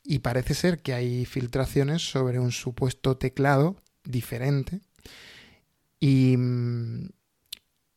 [0.03, 4.81] Y parece ser que hay filtraciones sobre un supuesto teclado diferente.
[5.99, 6.33] Y,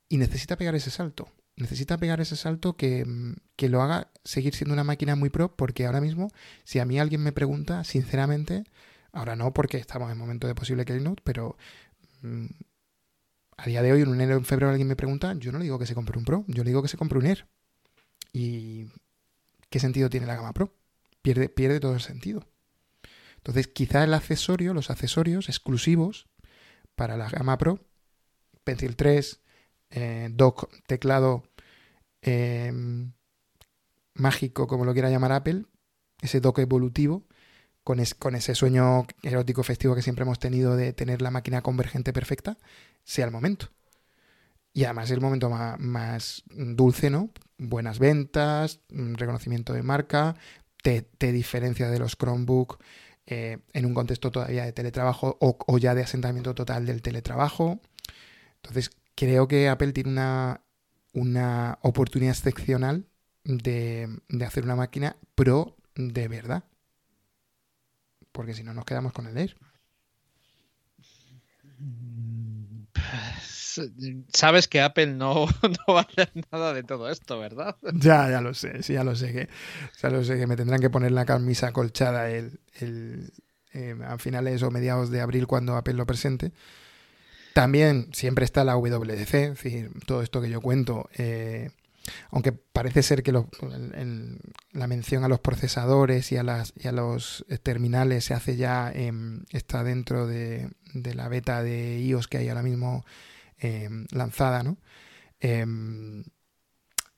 [0.09, 4.55] y necesita pegar ese salto necesita pegar ese salto que, mm, que, lo haga seguir
[4.55, 6.31] siendo una máquina muy pro, porque ahora mismo,
[6.64, 8.64] si a mí alguien me pregunta, sinceramente,
[9.12, 11.57] ahora no porque estamos en momento de posible keynote, pero
[12.23, 12.47] mm,
[13.59, 15.79] a día de hoy, en enero en febrero alguien me pregunta, yo no le digo
[15.79, 17.47] que se compre un Pro, yo le digo que se compre un Air.
[18.33, 18.88] ¿Y
[19.71, 20.73] qué sentido tiene la gama Pro?
[21.27, 22.47] Pierde, pierde todo el sentido.
[23.39, 26.29] Entonces, quizá el accesorio, los accesorios exclusivos
[26.95, 27.81] para la gama Pro,
[28.62, 29.41] Pencil 3,
[29.91, 31.43] eh, dock, teclado
[32.23, 33.11] em,
[34.15, 35.65] mágico, como lo quiera llamar Apple,
[36.23, 37.27] ese dock evolutivo,
[37.83, 42.12] con, con, ese sueño erótico festivo que siempre hemos tenido de tener la máquina convergente
[42.12, 42.57] perfecta,
[43.03, 43.71] sea el momento.
[44.73, 47.31] Y además el momento más, dulce, ¿no?
[47.59, 50.37] Buenas ventas, mm, reconocimiento de marca,
[51.18, 52.79] te, diferencia de los Chromebook
[53.27, 57.81] eh, en un contexto todavía de teletrabajo o, ya de asentamiento total del teletrabajo.
[58.57, 60.61] Entonces, creo que Apple tiene una,
[61.12, 63.07] una oportunidad excepcional
[63.42, 64.09] de,
[64.46, 66.64] hacer una máquina pro de verdad.
[68.31, 69.57] Porque si no, nos quedamos con el Air.
[70.94, 71.09] Pues,
[74.33, 75.47] sabes que Apple no,
[75.88, 77.77] va a hacer nada de todo esto, ¿verdad?
[77.95, 79.49] Ya, ya lo sé, sí, ya lo sé que,
[80.03, 82.59] ya lo sé que me tendrán que poner la camisa colchada el,
[83.73, 86.53] eh, a finales o mediados de abril cuando Apple lo presente.
[87.55, 91.71] También siempre está la WDC, es decir, todo esto que yo cuento, eh,
[92.31, 97.45] aunque parece ser que la mención a los procesadores y a, las, y a los
[97.62, 98.92] terminales se hace ya,
[99.51, 103.05] está dentro de, la beta de iOS que hay ahora mismo
[103.59, 104.79] em, lanzada, ¿no?
[105.40, 106.25] Em,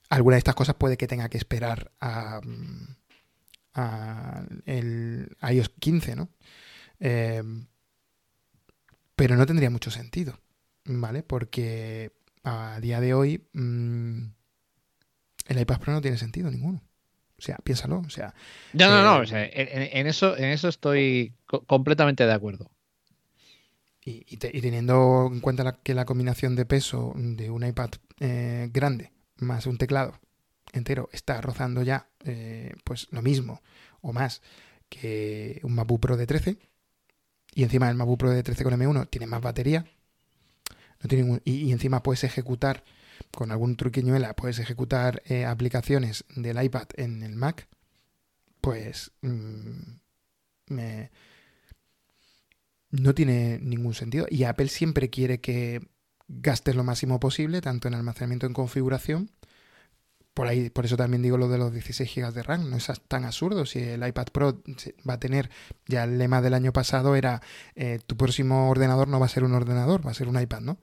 [0.09, 2.41] alguna de estas cosas puede que tenga que esperar a,
[5.51, 6.29] iOS 15, ¿no?
[6.99, 7.67] Em,
[9.15, 10.39] pero no tendría mucho sentido,
[10.85, 11.23] ¿vale?
[11.23, 12.11] Porque
[12.43, 14.27] a día de hoy mm,
[15.49, 16.81] el iPad Pro no tiene sentido ninguno.
[17.37, 18.33] O sea, piénsalo, o sea...
[18.73, 22.69] No, no, no, eh, en, eso, en eso estoy completamente de acuerdo.
[24.03, 29.67] Y, teniendo en cuenta que la combinación de peso de un iPad eh, grande más
[29.67, 30.19] un teclado
[30.73, 33.61] entero está rozando ya eh, pues lo mismo
[34.01, 34.41] o más
[34.89, 36.57] que un MacBook Pro de 13,
[37.53, 39.85] y encima el MacBook Pro de 13 con M1 tiene más batería.
[41.01, 42.83] No tiene y, encima puedes ejecutar,
[43.31, 47.67] con algún truquiñuela, puedes ejecutar eh, aplicaciones del iPad en el Mac.
[48.61, 49.99] Pues mm,
[52.91, 54.25] no tiene ningún sentido.
[54.29, 55.87] Y Apple siempre quiere que
[56.27, 59.31] gastes lo máximo posible, tanto en almacenamiento en configuración,
[60.39, 62.89] por ahí, por eso también digo lo de los 16 GB de RAM, no es
[63.09, 63.65] tan absurdo.
[63.65, 64.63] Si el iPad Pro
[65.05, 65.49] va a tener,
[65.85, 67.41] ya el lema del año pasado era
[67.75, 70.61] eh, tu próximo ordenador no va a ser un ordenador, va a ser un iPad,
[70.61, 70.79] ¿no?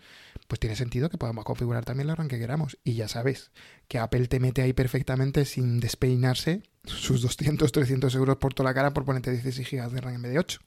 [0.47, 2.77] Pues tiene sentido que podamos configurar también la RAM que queramos.
[2.85, 3.51] Y ya sabes
[3.89, 8.75] que Apple te mete ahí perfectamente sin despeinarse sus 200, 300 euros por toda la
[8.75, 10.61] cara por ponerte 16 GB de RAM en vez de 8.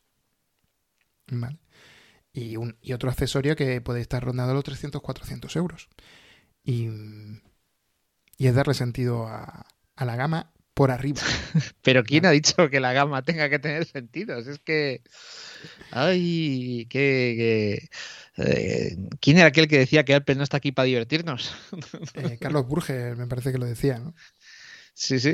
[1.27, 1.59] ¿Vale?
[2.33, 5.89] Y, un, y otro accesorio que puede estar rondando los 300, 400 euros.
[6.63, 6.89] Y
[8.39, 11.21] y es darle sentido a, la gama por arriba.
[11.83, 14.39] Pero ¿quién ha dicho que la gama tenga que tener sentido?
[14.39, 15.03] Es que.
[15.91, 17.89] Ay, que.
[18.37, 21.53] Eh, ¿Quién era aquel que decía que Apple no está aquí para divertirnos?
[22.13, 24.15] Eh, Carlos Burger, me parece que lo decía, ¿no?
[24.93, 25.31] Sí, sí.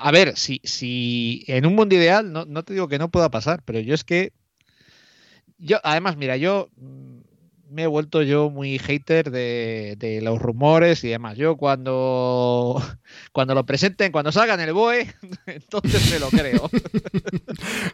[0.00, 3.62] a ver, si, si en un mundo ideal, no, te digo que no pueda pasar,
[3.64, 4.32] pero yo es que.
[5.56, 6.68] Yo, además, mira, yo
[7.70, 11.36] me he vuelto yo muy hater de, los rumores y demás.
[11.36, 12.82] Yo cuando,
[13.32, 15.14] cuando lo presenten, cuando salgan el BOE,
[15.46, 16.70] entonces me lo creo.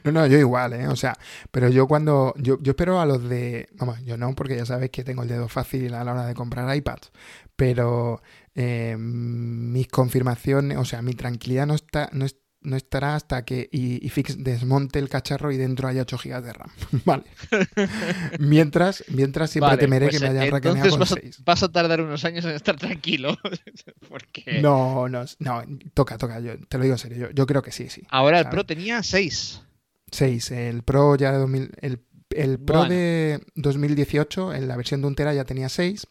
[0.05, 0.89] No, no, yo igual, ¿eh?
[0.89, 1.17] O sea,
[1.51, 2.35] pero yo cuando.
[2.37, 3.69] Yo, yo espero a los de.
[3.75, 6.35] Vamos, yo no, porque ya sabes que tengo el dedo fácil a la hora de
[6.35, 7.11] comprar iPads.
[7.57, 8.21] Pero
[8.55, 12.27] eh, mis confirmaciones, o sea, mi tranquilidad no está, no,
[12.65, 16.71] no estará hasta que iFix desmonte el cacharro y dentro haya 8 GB de RAM.
[17.05, 17.25] vale.
[18.39, 21.45] mientras, mientras siempre temeré pues que me haya racaneado con vas, 6.
[21.45, 23.37] vas a tardar unos años en estar tranquilo.
[24.09, 24.61] porque...
[24.61, 27.89] No, no, no, toca, toca, yo te lo digo en serio, yo, creo que sí,
[27.89, 28.03] sí.
[28.09, 29.63] Ahora el Pro tenía 6.
[30.11, 32.01] 6, el Pro ya de 2000, el,
[32.31, 36.07] el Pro de 2018, en la versión de 1 tera ya tenía 6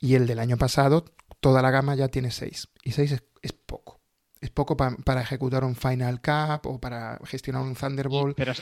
[0.00, 1.04] y el del año pasado,
[1.40, 2.68] toda la gama ya tiene 6.
[2.82, 3.95] Y 6 es poco
[4.46, 8.36] es poco para ejecutar un Final Cut o para gestionar un Thunderbolt.
[8.36, 8.52] pero,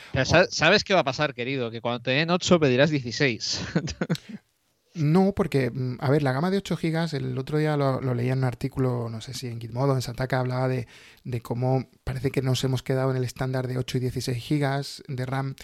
[0.51, 1.71] ¿sabes qué va a pasar, querido?
[1.71, 3.61] Que cuando te den 8 pedirás 16.
[4.95, 8.33] no, porque, mm, a ver, la gama de 8 GB, el otro día lo, leía
[8.33, 10.87] en un artículo, no sé si en Gitmodo, en Sataka, hablaba de,
[11.43, 15.27] cómo parece que nos hemos quedado en el estándar de 8 y 16 GB de
[15.27, 15.55] RAM.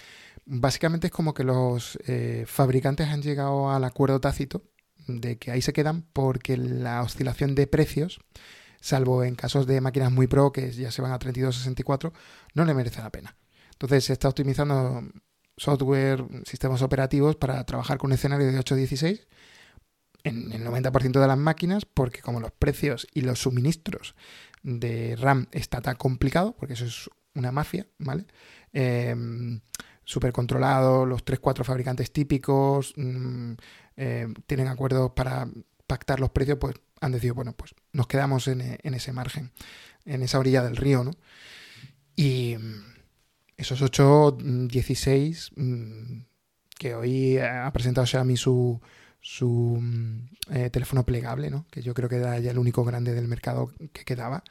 [0.45, 4.65] Básicamente es como que los eh, fabricantes han llegado al acuerdo tácito
[5.07, 8.21] de que ahí se quedan porque la oscilación de precios
[8.81, 12.13] salvo en casos de máquinas muy pro que ya se van a 32-64,
[12.55, 13.37] no le merece la pena.
[13.73, 15.03] Entonces se está optimizando
[15.57, 19.27] software, sistemas operativos para trabajar con escenario de 8-16
[20.25, 24.15] en el 90% de las máquinas, porque como los precios y los suministros
[24.63, 28.27] de RAM está tan complicado, porque eso es una mafia, ¿vale?
[28.73, 29.15] Eh,
[30.05, 33.53] súper controlado, los 3-4 fabricantes típicos mm,
[33.97, 35.49] eh, tienen acuerdos para
[35.87, 39.53] pactar los precios, pues han decidido, bueno, pues nos quedamos en, ese margen,
[40.05, 41.13] en esa orilla del río, ¿no?
[42.15, 42.85] Y mm,
[43.57, 46.27] esos 8, 16 mm, mm,
[46.79, 48.81] que hoy ha presentado Xiaomi su,
[49.21, 49.83] su
[50.51, 51.67] eh, teléfono plegable, ¿no?
[51.71, 54.43] que yo creo que era ya el único grande del mercado que quedaba.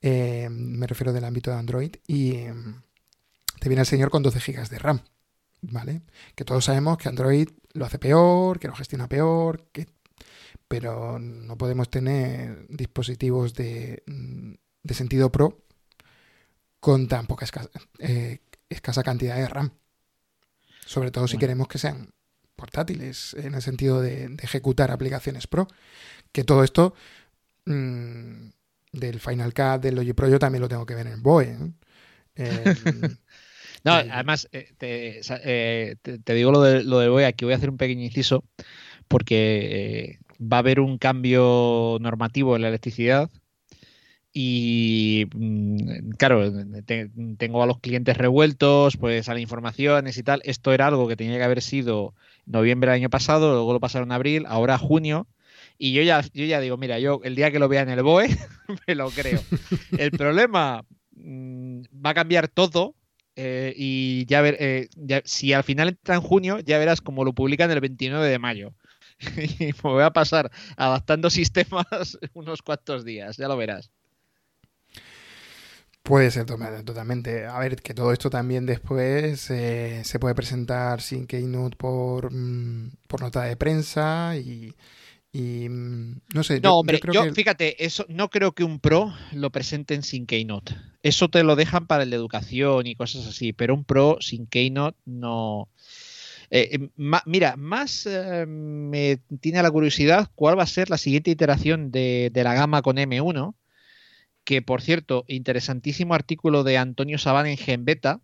[0.00, 1.96] Eh, me refiero del ámbito de Android.
[2.06, 2.34] Y
[3.58, 5.00] te viene el señor con 12 GB de RAM.
[5.62, 6.02] ¿Vale?
[6.34, 9.86] Que todos sabemos que Android lo hace peor, que lo gestiona peor, que
[10.72, 14.54] pero no podemos tener dispositivos de, mm,
[14.90, 15.66] sentido pro
[16.80, 17.46] con tan poca
[17.98, 18.38] eh,
[18.70, 19.70] escasa, cantidad de RAM.
[20.86, 22.14] Sobre todo si queremos que sean
[22.56, 25.68] portátiles, en el sentido de, ejecutar aplicaciones pro.
[26.32, 26.94] Que todo esto
[27.66, 28.48] mm,
[28.92, 31.58] del Final Cut, del Logic Pro, yo también lo tengo que ver en BOE.
[32.36, 32.74] Eh,
[33.84, 34.72] no, además, eh,
[36.24, 38.42] te, digo lo de, lo de BOE, aquí voy a hacer un pequeño inciso,
[39.06, 43.30] porque va a haber un cambio normativo en la electricidad
[44.34, 46.50] y mm, claro,
[47.36, 50.40] tengo a los clientes revueltos, pues a las informaciones y tal.
[50.44, 52.14] Esto era algo que tenía que haber sido
[52.46, 55.26] noviembre del año pasado, luego lo pasaron a abril, ahora junio.
[55.78, 58.02] Y yo ya, yo ya digo, mira, yo el día que lo vea en el
[58.02, 58.28] BOE,
[58.86, 59.40] me lo creo.
[59.98, 62.94] El problema mm, va a cambiar todo.
[63.34, 64.88] Eh, y ya ver, eh,
[65.24, 68.74] si al final entra en junio, ya verás como lo publican el 29 de mayo.
[69.58, 71.86] y me voy a pasar adaptando sistemas
[72.34, 73.90] unos cuantos días, ya lo verás.
[76.02, 77.46] Puede ser totalmente.
[77.46, 82.90] A ver, que todo esto también después eh, se puede presentar sin Keynote por, mm,
[83.06, 84.74] por nota de prensa y,
[85.32, 86.60] mm, no sé.
[86.60, 90.74] No, hombre, yo, fíjate, eso no creo que un Pro lo presenten sin Keynote.
[91.04, 94.48] Eso te lo dejan para el de educación y cosas así, pero un Pro sin
[94.48, 95.68] Keynote no,
[96.54, 96.90] eh, em,
[97.24, 102.30] mira, más eh, me tiene la curiosidad cuál va a ser la siguiente iteración de,
[102.34, 103.54] la gama con M1,
[104.44, 108.20] que por cierto, interesantísimo artículo de Antonio Sabán en Genbeta.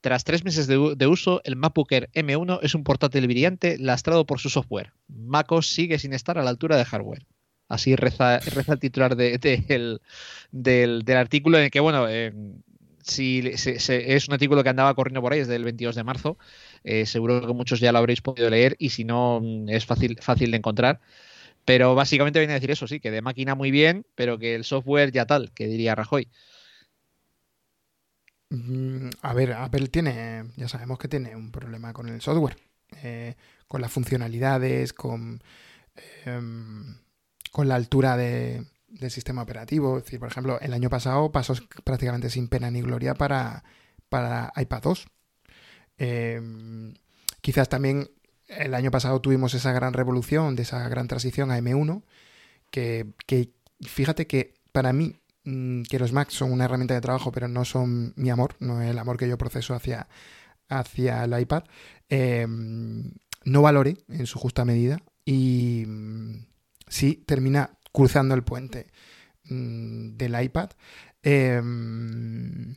[0.00, 4.50] Tras tres meses de, uso, el MacBook M1 es un portátil brillante lastrado por su
[4.50, 4.92] software.
[5.08, 7.26] MacOS sigue sin estar a la altura de hardware.
[7.68, 10.00] Así reza, el titular del,
[11.08, 12.32] artículo en el que, bueno, eh,
[13.02, 16.38] si es un artículo que andaba corriendo por ahí desde el 22 de marzo
[16.84, 20.18] eh, seguro que muchos ya lo habréis podido leer y si no, mm, es fácil,
[20.20, 21.00] fácil de encontrar.
[21.64, 24.64] Pero básicamente viene a decir eso, sí, que de máquina muy bien, pero que el
[24.64, 26.28] software ya tal, que diría Rajoy.
[28.50, 32.56] Mm, a ver, Apple tiene, ya sabemos que tiene un problema con el software,
[33.02, 33.34] eh,
[33.66, 35.42] con las funcionalidades, con,
[36.24, 36.96] em,
[37.52, 39.98] con la altura de, del sistema operativo.
[39.98, 41.54] Es decir, por ejemplo, el año pasado pasó
[41.84, 43.64] prácticamente sin pena ni gloria para,
[44.08, 45.08] para iPad 2.
[45.98, 46.94] Em,
[47.40, 48.10] quizás también
[48.48, 52.02] el año pasado tuvimos esa gran revolución, de esa gran transición a M1,
[52.70, 53.06] que,
[53.80, 57.64] fíjate que para mí, mm, que los Macs son una herramienta de trabajo, pero no
[57.64, 60.08] son mi amor, no es el amor que yo proceso hacia,
[60.68, 61.64] hacia el iPad.
[62.08, 63.12] Em,
[63.44, 66.46] no valore en su justa medida y mm,
[66.88, 68.88] sí termina cruzando el puente
[69.44, 70.70] mm, del iPad.
[71.22, 72.76] Em,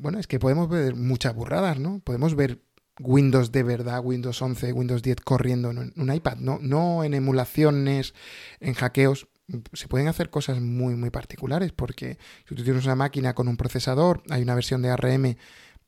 [0.00, 2.00] bueno, es que podemos ver muchas burradas, ¿no?
[2.00, 2.62] Podemos ver
[3.00, 8.14] Windows de verdad, Windows 11, Windows 10 corriendo en un iPad, no, no en emulaciones,
[8.60, 9.28] en hackeos.
[9.72, 12.18] Se pueden hacer cosas muy, muy particulares porque
[12.48, 15.36] si tú tienes una máquina con un procesador, hay una versión de ARM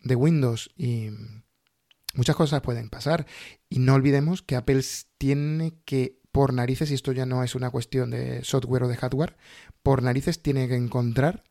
[0.02, 1.10] de Windows y
[2.14, 3.26] muchas cosas pueden pasar.
[3.68, 4.82] Y no olvidemos que Apple
[5.16, 8.96] tiene que, por narices, y esto ya no es una cuestión de software o de
[8.96, 9.36] hardware,
[9.82, 11.44] por narices tiene que encontrar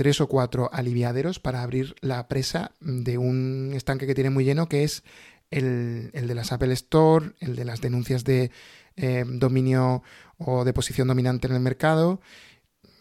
[0.00, 4.66] tres o cuatro aliviaderos para abrir la presa de un estanque que tiene muy lleno,
[4.66, 5.04] que es
[5.50, 8.50] el, de las Apple Store, el de las denuncias de
[8.96, 10.02] eh, dominio
[10.38, 12.22] o de posición dominante en el mercado.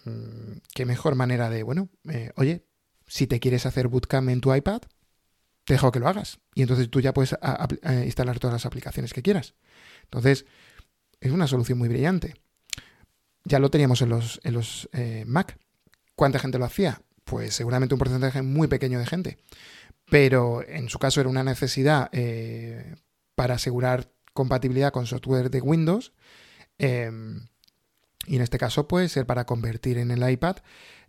[0.04, 2.66] Mm, qué mejor manera de, bueno, eh, oye,
[3.08, 4.82] si te quieres hacer bootcamp en tu iPad,
[5.64, 6.42] te dejo que lo hagas.
[6.54, 7.34] Y entonces tú ya puedes
[8.04, 9.56] instalar todas las aplicaciones que quieras.
[10.04, 10.46] Entonces,
[11.22, 12.36] es una solución muy brillante.
[13.46, 15.58] Ya lo teníamos en los, en los eh, Mac.
[16.20, 17.02] ¿Cuánta gente lo hacía?
[17.24, 19.38] Pues seguramente un porcentaje muy pequeño de gente.
[20.12, 22.98] Pero en su caso era una necesidad eh,
[23.36, 26.12] para asegurar compatibilidad con software de Windows.
[26.78, 27.48] Em,
[28.28, 30.58] y en este caso puede ser para convertir en el iPad,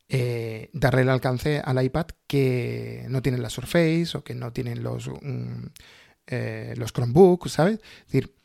[0.08, 4.84] eh, darle el alcance al iPad que no tienen la Surface o que no tienen
[4.84, 5.66] los, mm,
[6.28, 7.80] eh, los Chromebooks, ¿sabes?
[8.02, 8.36] Es decir,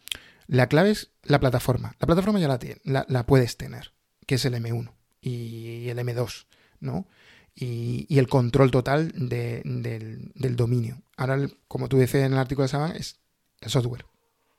[0.47, 1.95] la clave es la plataforma.
[1.99, 3.93] La plataforma ya la, tiene, la, puedes tener,
[4.25, 6.47] que es el M1 y el M2.
[6.79, 7.07] ¿No?
[7.55, 11.01] Y, el control total del, dominio.
[11.15, 13.19] Ahora, como tú dices en el artículo de Saban, es
[13.61, 14.05] el software.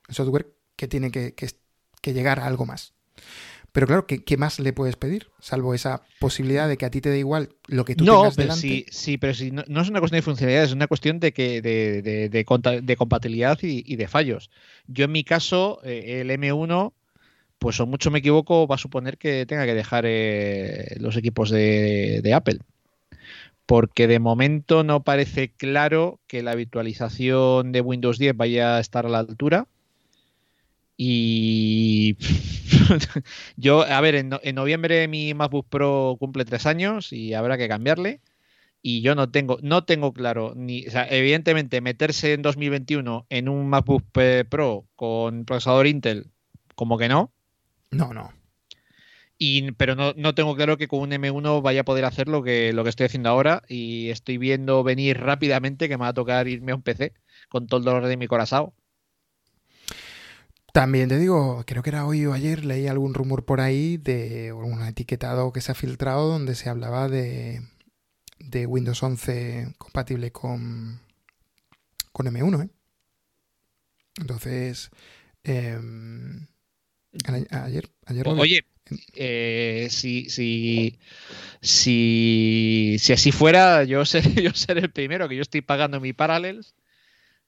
[0.07, 1.33] El software que tiene que,
[2.03, 2.93] llegar a algo más.
[3.71, 5.29] Pero claro, ¿qué, más le puedes pedir?
[5.39, 8.35] Salvo esa posibilidad de que a ti te dé igual lo que tú no, tengas
[8.35, 11.33] pero Sí, sí, pero sí, no, es una cuestión de funcionalidad, es una cuestión de,
[11.33, 14.49] que, de, compatibilidad y, de fallos.
[14.87, 16.93] Yo en mi caso, eh, el M1
[17.59, 21.49] pues o mucho me equivoco, va a suponer que tenga que dejar eh, los equipos
[21.49, 22.59] de, Apple.
[23.65, 29.05] Porque de momento no parece claro que la virtualización de Windows 10 vaya a estar
[29.05, 29.67] a la altura.
[30.95, 32.17] Y
[33.57, 38.21] yo, a ver, en, noviembre mi MacBook Pro cumple tres años y habrá que cambiarle.
[38.81, 44.05] Y yo no tengo, no tengo claro, ni, evidentemente meterse en 2021 en un MacBook
[44.49, 46.27] Pro con procesador Intel,
[46.75, 47.33] como que no.
[47.91, 48.33] No, no.
[49.39, 52.41] Y, pero no, no, tengo claro que con un M1 vaya a poder hacer lo
[52.43, 56.13] que, lo que estoy haciendo ahora y estoy viendo venir rápidamente que me va a
[56.13, 57.13] tocar irme a un PC
[57.49, 58.73] con todo el dolor de mi corazón.
[60.73, 64.53] También te digo, creo que era hoy o ayer, leí algún rumor por ahí de
[64.53, 67.61] un etiquetado que se ha filtrado donde se hablaba de,
[68.39, 70.99] de Windows 11 compatible con,
[72.11, 72.65] con M1.
[72.65, 72.69] ¿eh?
[74.19, 74.91] Entonces,
[75.43, 75.79] eh,
[77.51, 78.65] Ayer, ayer Oye,
[79.15, 80.99] eh, si, si,
[81.61, 86.13] si, si, así fuera, yo seré, yo seré el primero, que yo estoy pagando mi
[86.13, 86.75] Parallels.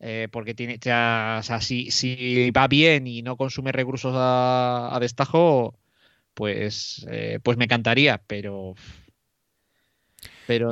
[0.02, 4.98] Eh, porque tiene, ya, o sea, si, si, va bien y no consume recursos a,
[5.02, 5.78] destajo,
[6.34, 8.76] pues, eh, pues me encantaría, pero
[10.48, 10.72] pero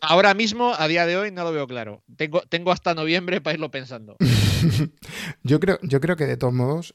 [0.00, 2.02] ahora mismo, a día de hoy, no lo veo claro.
[2.16, 4.16] Tengo, tengo hasta noviembre para irlo pensando.
[5.42, 6.94] yo, creo, yo creo que de todos modos,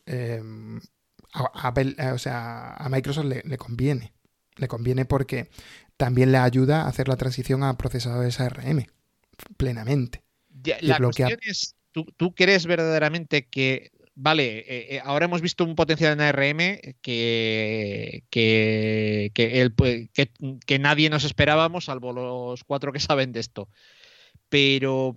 [1.34, 4.14] a, eh, o sea, a Microsoft le, conviene.
[4.56, 5.50] Le conviene porque
[5.98, 8.86] también le ayuda a hacer la transición a procesadores ARM
[9.58, 10.24] plenamente.
[10.82, 16.14] la cuestión es, ¿tú, crees verdaderamente que vale, eh, eh, ahora hemos visto un potencial
[16.14, 16.58] en ARM
[17.02, 19.72] que, que, que,
[20.66, 23.70] que, nadie nos esperábamos, salvo los cuatro que saben de esto.
[24.50, 25.16] Pero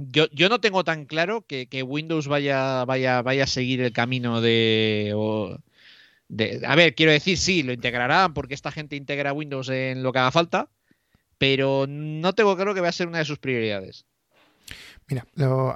[0.00, 4.40] mm, yo, no tengo tan claro que, Windows vaya, vaya, vaya a seguir el camino
[4.40, 5.14] de,
[6.66, 10.18] A ver, quiero decir, sí, lo integrarán porque esta gente integra Windows en lo que
[10.18, 10.68] haga falta,
[11.38, 14.04] pero no tengo claro que va a ser una de sus prioridades.
[15.08, 15.26] Mira,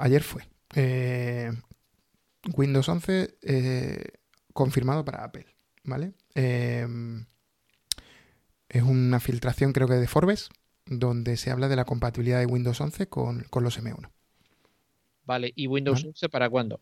[0.01, 0.47] ayer fue.
[0.77, 1.51] Eh,
[2.53, 4.05] Windows 11 eh,
[4.53, 5.47] confirmado para Apple,
[5.85, 6.13] ¿vale?
[6.35, 6.87] Eh,
[8.69, 10.51] es una filtración creo que de Forbes,
[10.87, 14.11] donde se habla de la compatibilidad de Windows 11 con, los M1.
[15.25, 16.81] Vale, ¿y Windows 11 para cuándo?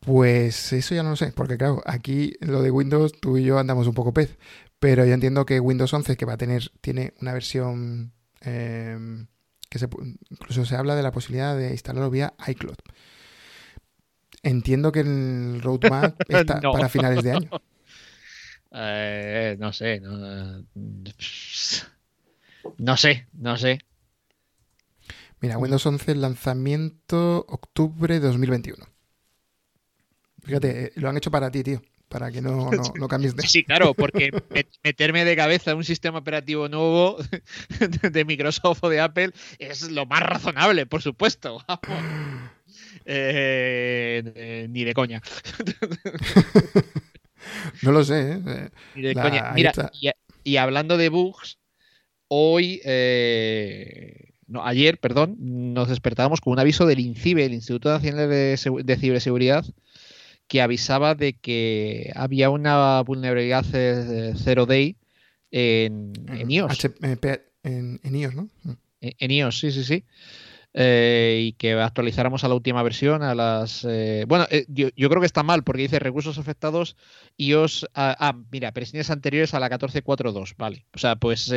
[0.00, 3.58] Pues eso ya no lo sé, porque claro, aquí lo de Windows tú y yo
[3.58, 4.38] andamos un poco pez,
[4.78, 9.26] pero yo entiendo que Windows 11 que va a tener, tiene una versión em,
[9.68, 9.88] que se,
[10.30, 12.76] incluso se habla de la posibilidad de instalarlo vía iCloud.
[14.44, 17.50] Entiendo que el roadmap está para finales de año.
[18.70, 20.64] Eh, no sé, no, no
[22.96, 23.80] sé, no sé.
[25.40, 28.84] Mira, Windows 11 lanzamiento octubre de 2021.
[30.42, 31.82] Fíjate, eh, lo han hecho para ti, tío.
[32.08, 33.42] Para que no, no, no cambies de.
[33.46, 34.30] Sí, claro, porque
[34.82, 37.18] meterme de cabeza en un sistema operativo nuevo
[38.02, 41.62] de Microsoft o de Apple es lo más razonable, por supuesto.
[43.04, 45.20] Eh, eh, ni de coña.
[47.82, 48.32] no lo sé.
[48.32, 48.70] ¿eh?
[48.94, 49.52] Ni de coña.
[49.54, 50.10] Mira, y,
[50.44, 51.58] y, hablando de bugs,
[52.28, 52.80] hoy,
[54.46, 58.96] no, ayer, perdón, nos despertábamos con un aviso del INCIBE, el Instituto Nacional de, de
[58.96, 59.64] Ciberseguridad,
[60.46, 63.64] que avisaba de que había una vulnerabilidad
[64.36, 64.96] zero day
[65.50, 66.84] en, en iOS.
[67.62, 68.48] en, en, iOS, ¿no?
[69.00, 70.04] En, iOS, sí, sí, sí.
[70.80, 73.84] Eh, y que actualizáramos a la última versión, a las...
[73.84, 76.96] Eh, bueno, eh, yo, yo, creo que está mal porque dice recursos afectados
[77.36, 77.88] iOS...
[77.94, 80.86] Ah, ah mira, presiones anteriores a la 14.4.2, vale.
[80.94, 81.46] O sea, pues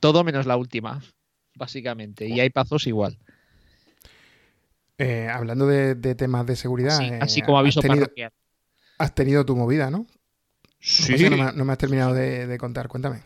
[0.00, 1.02] todo menos la última,
[1.54, 2.28] básicamente.
[2.28, 3.18] Y hay pasos igual.
[5.32, 7.00] Hablando de, temas de seguridad.
[7.22, 8.32] así como aviso has tenido, parroquial.
[8.98, 10.06] Has tenido tu movida, ¿no?
[10.78, 11.16] Sí.
[11.30, 13.22] No me, has terminado de, contar, cuéntame.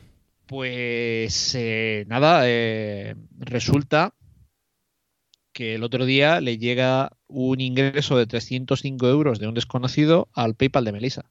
[0.48, 2.42] Pues eh, nada,
[3.38, 4.14] resulta
[5.52, 10.54] que el otro día le llega un ingreso de 305 euros de un desconocido al
[10.54, 11.30] PayPal de Melissa.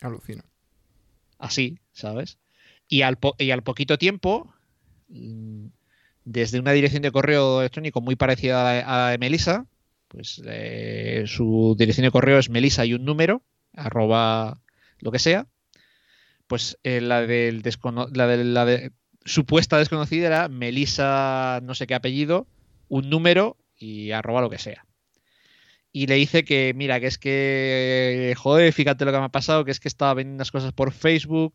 [0.00, 0.44] Alucino.
[1.38, 2.38] Así, ¿sabes?
[2.86, 4.54] Y al, y al poquito tiempo
[5.08, 5.66] mm,
[6.24, 9.66] desde una dirección de correo electrónico muy parecida a la de Melissa,
[10.08, 13.42] pues eh, su dirección de correo es melissa y un número,
[13.72, 14.60] arroba
[14.98, 15.46] lo que sea,
[16.50, 18.90] pues eh, la, del de, la de
[19.24, 22.48] supuesta desconocida era melissa no sé qué apellido,
[22.88, 24.84] un número y arroba lo que sea.
[25.92, 29.64] Y le dice que, mira, que es que, joder, fíjate lo que me ha pasado,
[29.64, 31.54] que es que estaba vendiendo unas cosas por Facebook,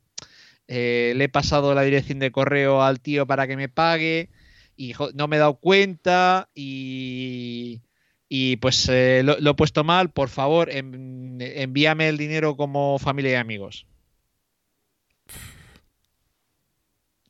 [0.70, 4.30] eh, le he pasado la dirección de correo al tío para que me pague,
[4.78, 7.82] y no me he dado cuenta y,
[8.30, 13.36] y pues eh, lo, he puesto mal, por favor, envíame el dinero como familia y
[13.36, 13.88] amigos.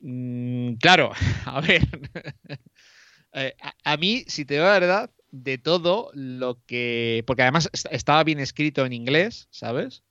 [0.07, 1.11] Mm, claro,
[1.45, 1.81] a ver,
[3.33, 7.23] eh, a, mí, si te digo la verdad, de todo lo que...
[7.25, 10.03] Porque además estaba bien escrito en inglés, ¿sabes?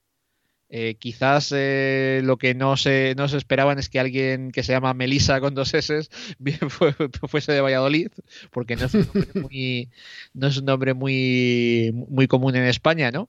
[0.68, 4.72] Eh, quizás eh, lo que no se, no se esperaban es que alguien que se
[4.72, 6.08] llama Melisa con dos S
[7.28, 8.08] fuese de Valladolid,
[8.50, 9.90] porque no es un nombre muy,
[10.32, 13.28] no es un nombre muy, muy común en España, ¿no?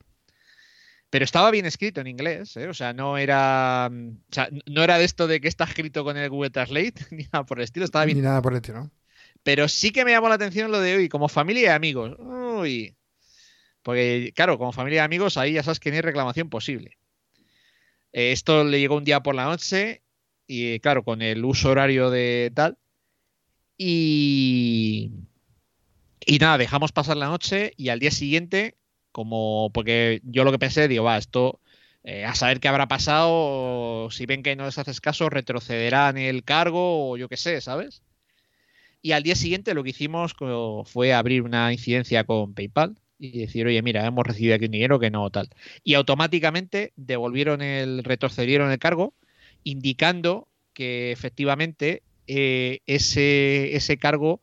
[1.15, 2.67] Pero estaba bien escrito en inglés, ¿eh?
[2.67, 6.17] o sea, no era, o sea, no era de esto de que está escrito con
[6.17, 8.17] el Google Translate, ni nada por el estilo, estaba bien.
[8.17, 8.91] Ni nada por el estilo, ¿no?
[9.41, 12.17] Pero sí que me llamó la atención lo de hoy, como familia y amigos.
[12.19, 12.97] Uy.
[13.81, 16.97] Porque, claro, como familia y amigos, ahí ya sabes que no hay reclamación posible.
[18.11, 20.01] Eh, esto le llegó un día por la noche
[20.47, 22.77] y claro, con el uso horario de tal.
[23.77, 25.13] Y,
[26.25, 28.75] y nada, dejamos pasar la noche y al día siguiente,
[29.15, 31.61] como porque yo lo que pensé, digo, va, esto
[32.03, 36.43] eh, a saber qué habrá pasado, si ven que no les haces caso, retrocederán el
[36.43, 38.03] cargo o yo qué sé, ¿sabes?
[39.01, 40.35] Y al día siguiente lo que hicimos
[40.85, 44.99] fue abrir una incidencia con PayPal y decir, oye, mira, hemos recibido aquí un dinero
[44.99, 45.47] que no tal.
[45.85, 49.13] Y automáticamente devolvieron el, retrocedieron el cargo,
[49.63, 54.41] indicando que efectivamente eh, ese, ese cargo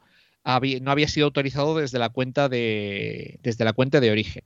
[0.81, 4.45] no había sido autorizado desde la cuenta de, desde la cuenta de origen.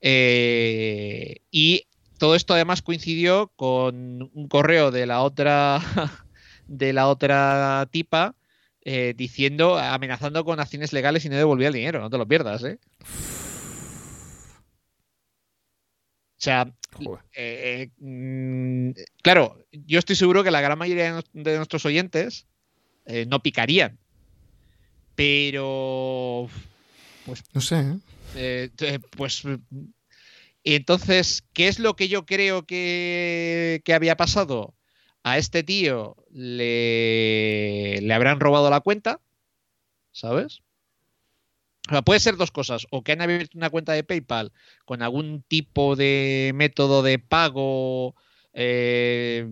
[0.00, 1.86] Eh, y
[2.18, 5.80] todo esto además coincidió con un correo de la otra
[6.68, 8.34] de la otra tipa
[8.82, 12.62] eh, diciendo, amenazando con acciones legales y no devolvía el dinero, no te lo pierdas,
[12.62, 12.78] ¿eh?
[16.38, 16.72] O sea,
[17.34, 18.90] eh, mm,
[19.22, 22.46] claro, yo estoy seguro que la gran mayoría de nuestros oyentes
[23.26, 23.98] no picarían.
[25.16, 26.48] Pero.
[27.24, 27.42] Pues.
[27.54, 27.98] No sé.
[29.16, 29.42] Pues.
[30.64, 34.74] Entonces, ¿qué es lo que yo creo que, había pasado?
[35.28, 39.20] a este tío le, le habrán robado la cuenta,
[40.12, 40.62] ¿sabes?
[42.04, 44.52] Puede ser dos cosas, o que han abierto una cuenta de PayPal
[44.84, 48.16] con algún tipo de método de pago
[48.52, 49.46] eh,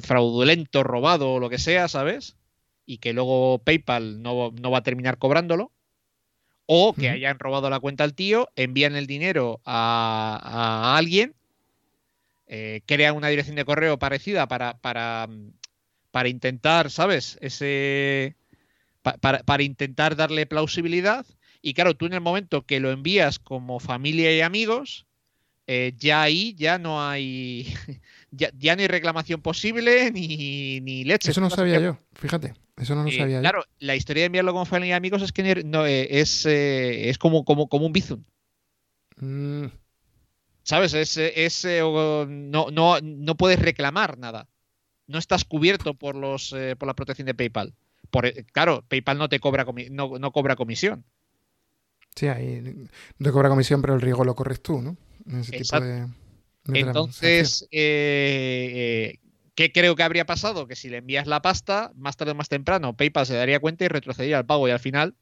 [0.00, 2.36] fraudulento, robado o lo que sea, ¿sabes?
[2.84, 5.70] Y que luego PayPal no, va a terminar cobrándolo.
[6.70, 11.34] O que hayan robado la cuenta al tío, envían el dinero a alguien
[12.50, 15.28] eh, crean una dirección de correo parecida para, para,
[16.10, 17.36] para intentar, ¿sabes?
[17.42, 18.36] Ese.
[19.02, 21.26] para, intentar darle plausibilidad.
[21.60, 25.06] Y claro, tú en el momento que lo envías como familia y amigos,
[25.66, 27.74] eh, ya ahí ya no hay
[28.30, 31.30] ya, ya no hay reclamación posible ni, ni leche.
[31.30, 32.54] Eso no sabía yo, fíjate.
[32.78, 35.32] Eso no lo Eh, sabía claro, la historia de enviarlo con familia y amigos es
[35.32, 38.24] que no, eh, es, eh, es como, como, como un Bizum.
[39.20, 39.66] Mm,
[40.62, 40.94] ¿Sabes?
[40.94, 44.48] Es, es, no, no, no puedes reclamar nada.
[45.06, 47.74] No estás cubierto por los por la protección de PayPal.
[48.10, 51.04] Por, claro, PayPal no te cobra no, no cobra comisión.
[52.14, 52.60] sí, ahí
[53.18, 54.96] no te cobra comisión, pero el riesgo lo corres tú, ¿no?
[55.26, 56.06] En ese tipo de.
[56.72, 59.20] Entonces, eh, eh,
[59.58, 60.68] ¿qué creo que habría pasado?
[60.68, 63.84] Que si le envías la pasta, más tarde o más temprano, PayPal se daría cuenta
[63.84, 64.68] y retrocedería el pago.
[64.68, 65.16] Y al final,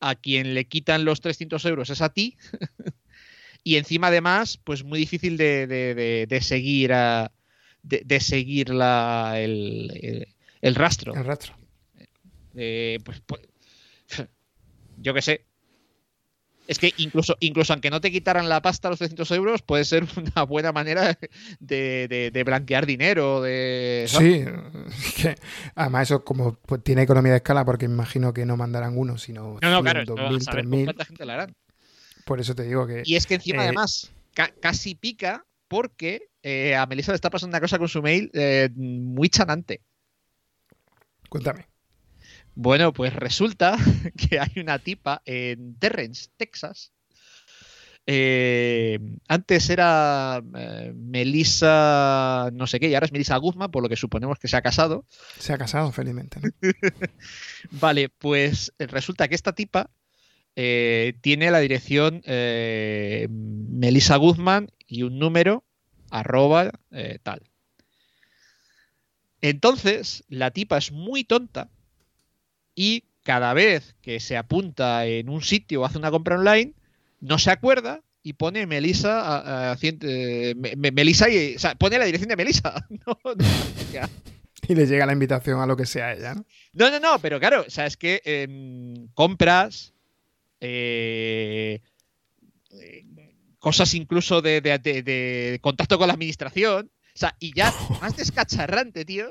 [0.00, 2.36] a quien le quitan los 300 euros es a ti.
[3.62, 7.30] y encima, además, pues muy difícil de, de- de- de seguir a-
[7.84, 10.26] de, de seguir la, el, el-
[10.60, 11.14] el rastro.
[11.14, 11.54] El rastro.
[12.56, 13.42] Eh, pues, pues,
[14.96, 15.45] yo qué sé.
[16.68, 20.04] Es que incluso, incluso aunque no te quitaran la pasta los 300 euros, puede ser
[20.16, 21.16] una buena manera
[21.60, 23.40] de, de- de blanquear dinero.
[23.40, 24.44] De, Sí,
[25.22, 25.36] que
[25.74, 29.58] además eso como pues, tiene economía de escala, porque imagino que no mandarán uno, sino
[29.62, 30.84] No, no, 100, claro, esto 2000, a saber con 3000.
[30.86, 31.54] cuánta gente lo harán.
[32.24, 36.22] Por eso te digo que Y es que encima, Eh, además, ca- casi pica porque
[36.42, 39.82] eh, a Melissa le está pasando una cosa con su mail eh, muy chanante.
[41.28, 41.66] cuéntame.
[42.56, 43.76] Bueno, pues resulta
[44.16, 46.90] que hay una tipa en Terrence, Texas.
[48.06, 48.98] Eh,
[49.28, 53.96] antes era eh, Melissa no sé qué, y ahora es Melissa Guzmán, por lo que
[53.96, 55.04] suponemos que se ha casado.
[55.38, 56.48] Se ha casado felizmente, ¿no?
[57.72, 59.90] Vale, pues resulta que esta tipa
[60.54, 65.62] eh, tiene la dirección eh, Melissa Guzmán y un número
[66.10, 66.70] arroba
[67.22, 67.50] tal.
[69.42, 71.68] Entonces, la tipa es muy tonta
[72.76, 76.74] y cada vez que se apunta en un sitio o hace una compra online,
[77.20, 81.98] no se acuerda y pone Melissa, a- eh, Me- Me- Melissa y, o sea, pone
[81.98, 82.74] la dirección de Melissa.
[83.06, 83.18] No.
[84.68, 86.44] Y le llega la invitación a lo que sea ella, ¿no?
[86.72, 89.92] No, no, no, pero claro, o sea, es que em, compras,
[90.60, 91.80] eh,
[92.72, 93.04] eh,
[93.60, 97.72] cosas incluso de, de- de- de contacto con la administración, o sea, y ya
[98.02, 99.28] más descacharrante, tío,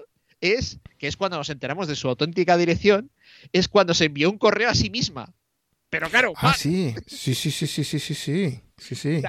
[0.54, 3.12] es que es cuando nos enteramos de su auténtica dirección,
[3.52, 5.34] es cuando se envió un correo a sí misma.
[5.90, 6.94] Pero claro, Ah, sí.
[7.08, 8.62] Sí, sí, sí, sí, sí, sí, sí.
[8.78, 9.22] Sí, sí.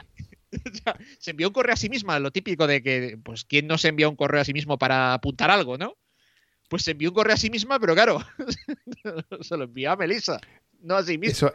[1.19, 3.89] se envió un correo a sí misma, lo típico de que, pues, ¿quién no se
[3.89, 5.95] envía un correo a sí mismo para apuntar algo, no?
[6.69, 8.19] Pues se envió un correo a sí misma, pero claro,
[9.43, 10.41] se lo envió a Melissa,
[10.81, 11.33] no a sí misma.
[11.33, 11.55] Eso,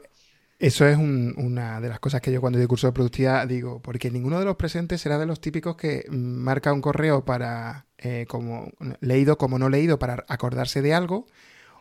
[0.59, 3.81] eso es un- una de las cosas que yo cuando doy curso de productividad digo,
[3.81, 8.25] porque ninguno de los presentes será de los típicos que marca un correo para eh,
[8.27, 11.27] como leído como no leído para acordarse de algo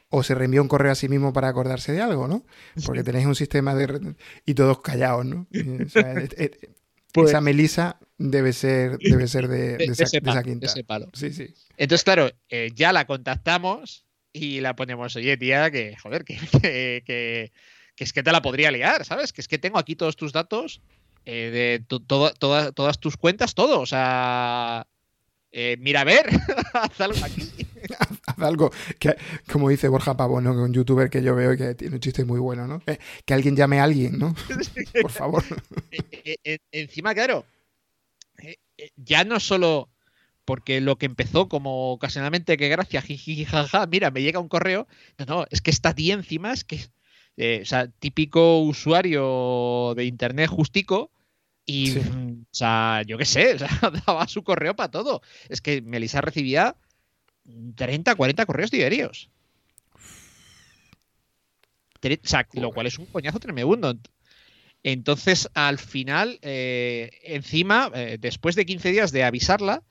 [0.08, 2.44] o se reenvía un correo a sí mismo para acordarse de algo, ¿no?
[2.84, 4.14] Porque tenéis un sistema de...
[4.44, 5.46] y todos callados, ¿no?
[5.84, 6.14] O sea,
[7.12, 10.34] Pues- esa Melisa debe ser, debe ser de, de de, de esa, ese de esa
[10.34, 10.66] palo, de quinta.
[10.66, 11.08] ese palo.
[11.12, 11.52] Sí, sí.
[11.76, 17.02] Entonces, claro, eh, ya la contactamos y la ponemos, oye, tía, que, joder, que, que-
[17.04, 17.52] que-
[17.96, 19.32] que es que te la podría liar, ¿sabes?
[19.32, 20.80] Que es que tengo aquí todos tus datos,
[21.26, 23.80] eh, de to- todas tus cuentas, todo.
[23.80, 24.86] O sea,
[25.52, 26.26] eh, mira a ver,
[26.74, 27.48] haz algo aquí.
[28.26, 29.16] Haz algo que,
[29.50, 30.52] como dice Borja Pavón, ¿no?
[30.52, 32.82] Un youtuber que yo veo y que tiene un chiste muy bueno, ¿no?
[32.86, 34.34] Eh, que alguien llame a alguien, ¿no?
[35.02, 35.44] Por favor.
[35.90, 37.44] Eh, eh, encima, claro,
[38.96, 39.90] ya no solo
[40.44, 44.88] porque lo que empezó como ocasionalmente que gracias, jiji, jaja, mira, me llega un correo.
[45.18, 46.80] No, no, es que esta tía encima es que,
[47.62, 51.12] o sea, típico usuario de internet justico.
[51.66, 52.00] Y, Sí.
[52.00, 53.68] o sea, yo qué sé, o sea,
[54.06, 55.22] daba su correo para todo.
[55.48, 56.76] Es que Melissa recibía
[57.76, 59.30] 30, 40 correos diarios.
[62.00, 63.96] Tre- O sea, lo cual es un coñazo tremendo.
[64.82, 69.82] Entonces, al final, eh, encima, eh, después de 15 días de avisarla,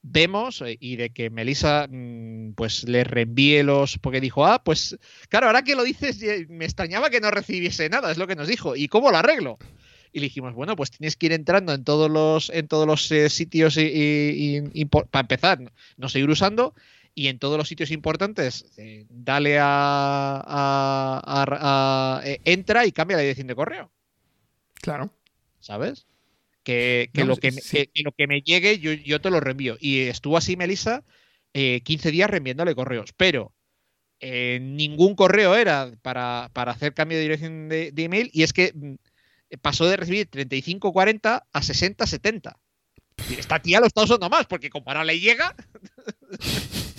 [0.00, 4.96] vemos eh, y de que Melissa mm, pues le reenvíe los porque dijo ah pues
[5.28, 8.46] claro ahora que lo dices me extrañaba que no recibiese nada es lo que nos
[8.46, 9.58] dijo y cómo lo arreglo
[10.12, 13.10] y le dijimos bueno pues tienes que ir entrando en todos los en todos los
[13.12, 15.58] eh, sitios y, y- y- y por- para empezar
[15.96, 16.74] no- seguir usando
[17.14, 22.92] y en todos los sitios importantes eh, dale a, a- a- a- eh, entra y
[22.92, 23.90] cambia la dirección de correo
[24.80, 25.10] Claro.
[25.60, 26.06] ¿sabes?
[26.62, 27.76] Que, que No, lo, que, me, sí.
[27.78, 29.76] que- que lo que me llegue yo, yo te lo reenvío.
[29.80, 31.02] Y estuvo así Melissa
[31.54, 33.52] eh, 15 días reenviándole correos, pero
[34.60, 38.72] ningún correo era para, para hacer cambio de dirección de, de email y es que
[38.74, 38.94] mm,
[39.60, 42.56] pasó de recibir 35-40 a 60-70.
[43.36, 45.54] Esta tía lo está usando más porque como ahora le llega,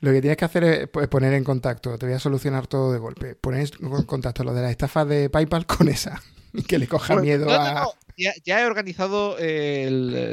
[0.00, 1.98] Lo que tienes que hacer es pues, poner en contacto.
[1.98, 3.34] Te voy a solucionar todo de golpe.
[3.34, 6.22] Poner en contacto lo de la estafa de PayPal con esa.
[6.68, 7.88] Que le coja miedo no, no, a.
[8.16, 9.36] ya, he organizado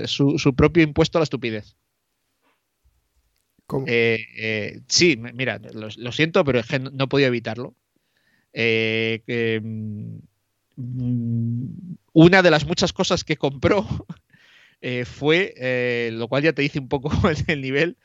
[0.06, 1.76] su, propio impuesto a la estupidez.
[3.66, 3.88] ¿Cómo?
[3.88, 7.74] sí, mira, lo, siento, pero es que no, podía evitarlo.
[8.54, 10.20] Mm,
[12.14, 13.86] una de las muchas cosas que compró
[15.06, 17.12] fue, lo cual ya te dice un poco
[17.48, 17.98] el nivel,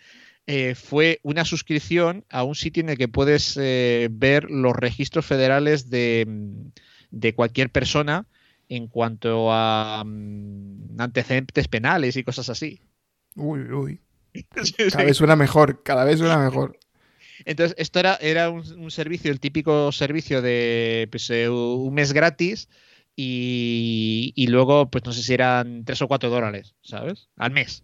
[0.48, 5.26] eh, fue una suscripción a un sitio en el que puedes eh, ver los registros
[5.26, 8.26] federales de, mm, cualquier persona
[8.68, 12.80] en cuanto a mm, antecedentes penales y cosas así.
[13.34, 14.00] Uy, uy.
[14.92, 16.78] Cada vez suena mejor, cada vez suena mejor.
[17.44, 22.68] Entonces, esto era, era un, servicio, el típico servicio de pues, eh, un mes gratis
[23.14, 27.28] y, y, luego, pues no sé si eran tres o cuatro dólares, ¿sabes?
[27.36, 27.82] Al mes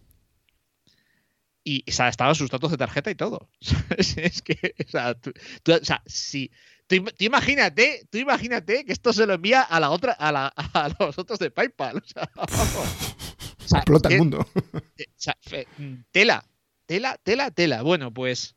[1.63, 3.49] y o sea, estaban sus datos de tarjeta y todo.
[3.97, 5.31] es que, o sea, tú,
[5.69, 6.51] o sea si,
[6.87, 10.89] tú, imagínate, tú imagínate que esto se lo envía a la otra, a, la, a
[10.99, 11.97] los otros de PayPal.
[11.97, 12.29] O sea,
[13.77, 14.45] Explota el mundo.
[15.77, 16.45] Mm, tela,
[16.85, 17.81] tela, tela, tela.
[17.81, 18.55] Bueno, pues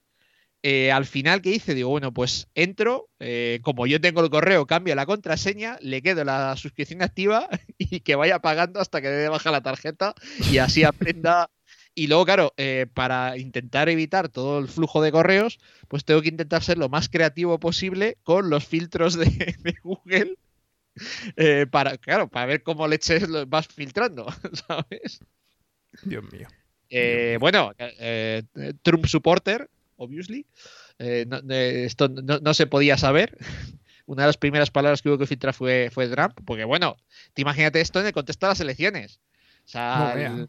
[0.69, 1.77] eh, al final, ¿qué hice?
[1.77, 6.25] Digo, bueno, pues entro, eh, como yo tengo el correo, cambio la contraseña, le quedo
[6.25, 7.49] la suscripción activa
[7.79, 10.17] y que vaya pagando hasta que dé baja la tarjeta
[10.51, 11.51] y así aprenda
[11.95, 16.31] y luego, claro, eh, para intentar evitar todo el flujo de correos, pues tengo que
[16.31, 19.55] intentar ser lo más creativo posible con los filtros de,
[19.85, 20.35] Google.
[21.71, 24.27] Para, claro, para ver cómo leches lo vas filtrando,
[24.67, 25.21] ¿sabes?
[26.03, 26.49] Dios mío.
[27.39, 27.73] Bueno,
[28.83, 30.47] Trump supporter, obviously.
[30.99, 33.37] esto no, se podía saber.
[34.07, 36.97] Una de las primeras palabras que hubo que filtrar fue, fue Trump, porque bueno,
[37.35, 39.21] te imagínate esto en el contexto de las elecciones.
[39.65, 40.47] O sea,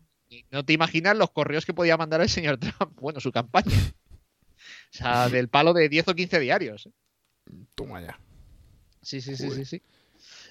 [0.51, 3.75] no te imaginas los correos que podía mandar el señor Trump, bueno, su campaña.
[3.75, 6.85] O sea, del palo de 10 o 15 diarios.
[6.85, 6.91] ¿eh?
[7.75, 8.19] Toma ya.
[9.01, 9.81] Sí, sí, sí, sí, sí.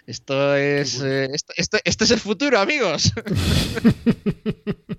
[0.07, 3.12] Esto es, eh, esto, es el futuro, amigos.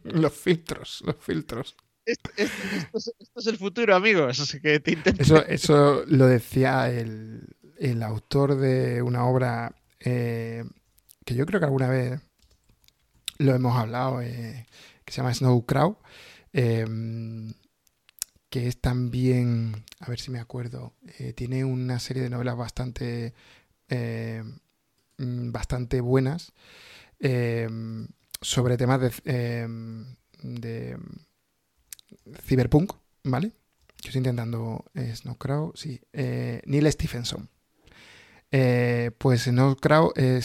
[0.03, 1.75] los filtros, los filtros.
[2.07, 4.57] Esto, es, el futuro, amigos.
[4.61, 4.81] Que
[5.19, 7.53] eso, eso lo decía el,
[8.01, 10.63] autor de una obra eh,
[11.25, 12.21] que yo creo que alguna vez
[13.39, 14.65] lo hemos hablado, eh,
[15.03, 15.97] que se llama Snow Crow,
[16.53, 17.53] em,
[18.49, 23.33] que es también, a ver si me acuerdo, eh, tiene una serie de novelas bastante,
[23.89, 24.59] em,
[25.51, 26.53] bastante buenas
[27.19, 28.07] em,
[28.41, 29.67] sobre temas de,
[30.41, 30.97] de
[32.45, 33.49] ciberpunk, ¿vale?
[34.03, 37.49] Yo estoy intentando eh, Snow Crow, sí, Neil Stephenson.
[38.49, 40.39] Eh, pues eh,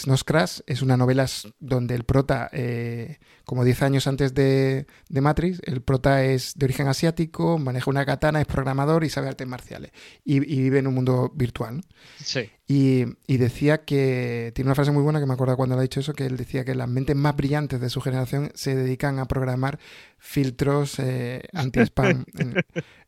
[0.67, 1.25] es una novela
[1.59, 6.89] donde el prota, eh, como 10 años antes de, Matrix, el prota es de origen
[6.89, 9.91] asiático, maneja una katana, es programador y sabe artes marciales.
[10.25, 11.81] Y, vive en un mundo virtual.
[12.17, 12.49] Sí.
[12.67, 13.05] Y,
[13.37, 16.13] decía que, tiene una frase muy buena que me acuerdo cuando le ha dicho eso,
[16.13, 19.79] que él decía que las mentes más brillantes de su generación se dedican a programar
[20.17, 20.97] filtros
[21.53, 22.55] anti-spam en,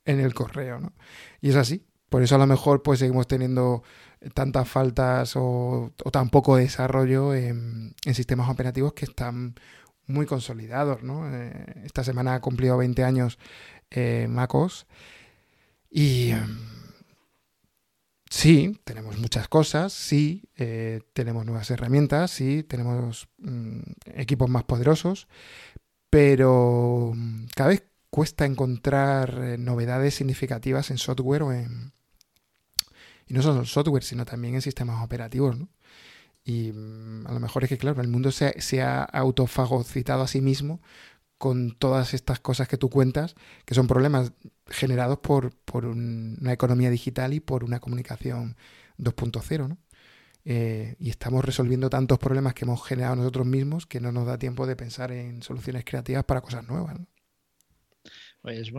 [0.06, 0.80] en, el correo.
[0.80, 0.94] ¿no?
[1.42, 1.86] Y es así.
[2.08, 3.84] Por eso a lo mejor pues seguimos teniendo
[4.34, 9.56] tantas faltas o, tan poco desarrollo en, sistemas operativos que están
[10.08, 11.04] muy consolidados.
[11.04, 11.30] ¿no?
[11.32, 13.38] Eh, esta semana ha cumplido 20 años
[13.92, 14.88] eh, MacOS
[15.90, 16.58] y em,
[18.30, 23.80] sí, tenemos muchas cosas, sí, eh, tenemos nuevas herramientas, sí, tenemos mm,
[24.16, 25.28] equipos más poderosos,
[26.10, 31.95] pero mm, cada vez cuesta encontrar novedades significativas en software o en,
[33.28, 35.58] y no solo en software, sino también en sistemas operativos.
[35.58, 35.70] ¿no?
[36.44, 40.28] Y mm, a lo mejor es que, claro, el mundo se, se ha autofagocitado a
[40.28, 40.82] sí mismo
[41.38, 44.34] con todas estas cosas que tú cuentas, que son problemas
[44.68, 48.56] generados por, por una economía digital y por una comunicación
[48.98, 49.78] 2.0, ¿no?
[50.48, 54.38] Eh, y estamos resolviendo tantos problemas que hemos generado nosotros mismos que no nos da
[54.38, 57.00] tiempo de pensar en soluciones creativas para cosas nuevas.
[57.00, 57.08] ¿no?
[58.46, 58.72] Pues,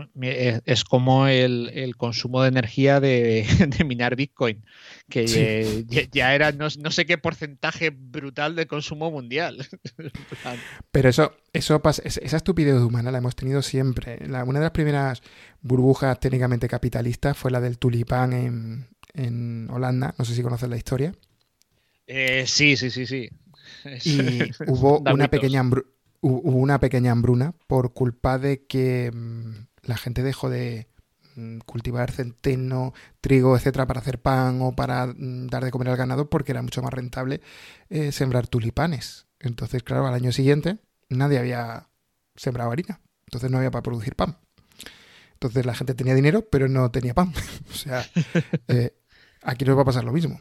[0.65, 3.45] es, como el, consumo de energía de,
[3.85, 4.65] minar Bitcoin,
[5.11, 5.27] que
[6.13, 9.67] ya, era no, sé qué porcentaje brutal de consumo mundial.
[10.93, 14.21] Pero eso, eso pasa, esa estupidez humana la hemos tenido siempre.
[14.29, 15.21] una de las primeras
[15.63, 20.15] burbujas técnicamente capitalistas fue la del tulipán en, Holanda.
[20.17, 21.13] No sé si conoces la historia.
[22.07, 23.31] Eh, sí, sí, sí, sí.
[24.05, 25.65] Y hubo una pequeña
[26.21, 29.51] hubo una pequeña hambruna por culpa de que mm,
[29.83, 30.89] la gente dejó de
[31.37, 35.97] mm, cultivar centeno, trigo, etcétera, para hacer pan o para mm, dar de comer al
[35.97, 37.41] ganado porque era mucho más rentable
[37.91, 39.27] eh, sembrar tulipanes.
[39.41, 41.89] Entonces, claro, al año siguiente nadie había
[42.35, 44.39] sembrado harina, entonces no había para producir pan.
[45.35, 47.33] Entonces la gente tenía dinero, pero no tenía pan.
[47.71, 48.05] o sea,
[48.69, 48.97] eh,
[49.43, 50.41] aquí nos va a pasar lo mismo.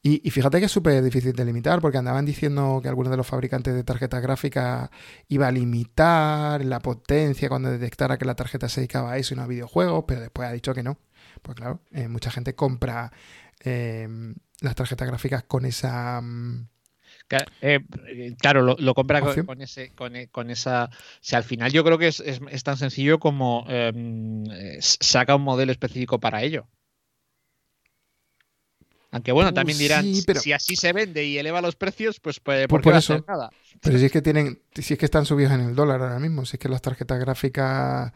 [0.00, 3.26] Y, fíjate que es súper difícil de limitar, porque andaban diciendo que algunos de los
[3.26, 4.90] fabricantes de tarjetas gráficas
[5.26, 9.36] iba a limitar la potencia cuando detectara que la tarjeta se dedicaba a eso y
[9.36, 10.98] no a videojuegos, pero después ha dicho que no.
[11.42, 13.12] Pues claro, eh, mucha gente compra
[13.64, 14.08] eh,
[14.60, 16.20] las tarjetas gráficas con esa...
[16.20, 16.68] Mm,
[17.60, 17.80] eh,
[18.40, 20.88] claro, lo, compra con, ese, con, esa.
[21.20, 24.44] Si al final yo creo que es, tan sencillo como em,
[24.80, 26.68] saca un modelo específico para ello.
[29.10, 32.82] Aunque bueno, también dirán, si así se vende y eleva los precios, pues, pues ¿por,
[32.82, 33.50] qué eso, nada?
[33.80, 36.44] Pero si es que tienen, si es que están subidos en el dólar ahora mismo,
[36.44, 38.12] si es que las tarjetas gráficas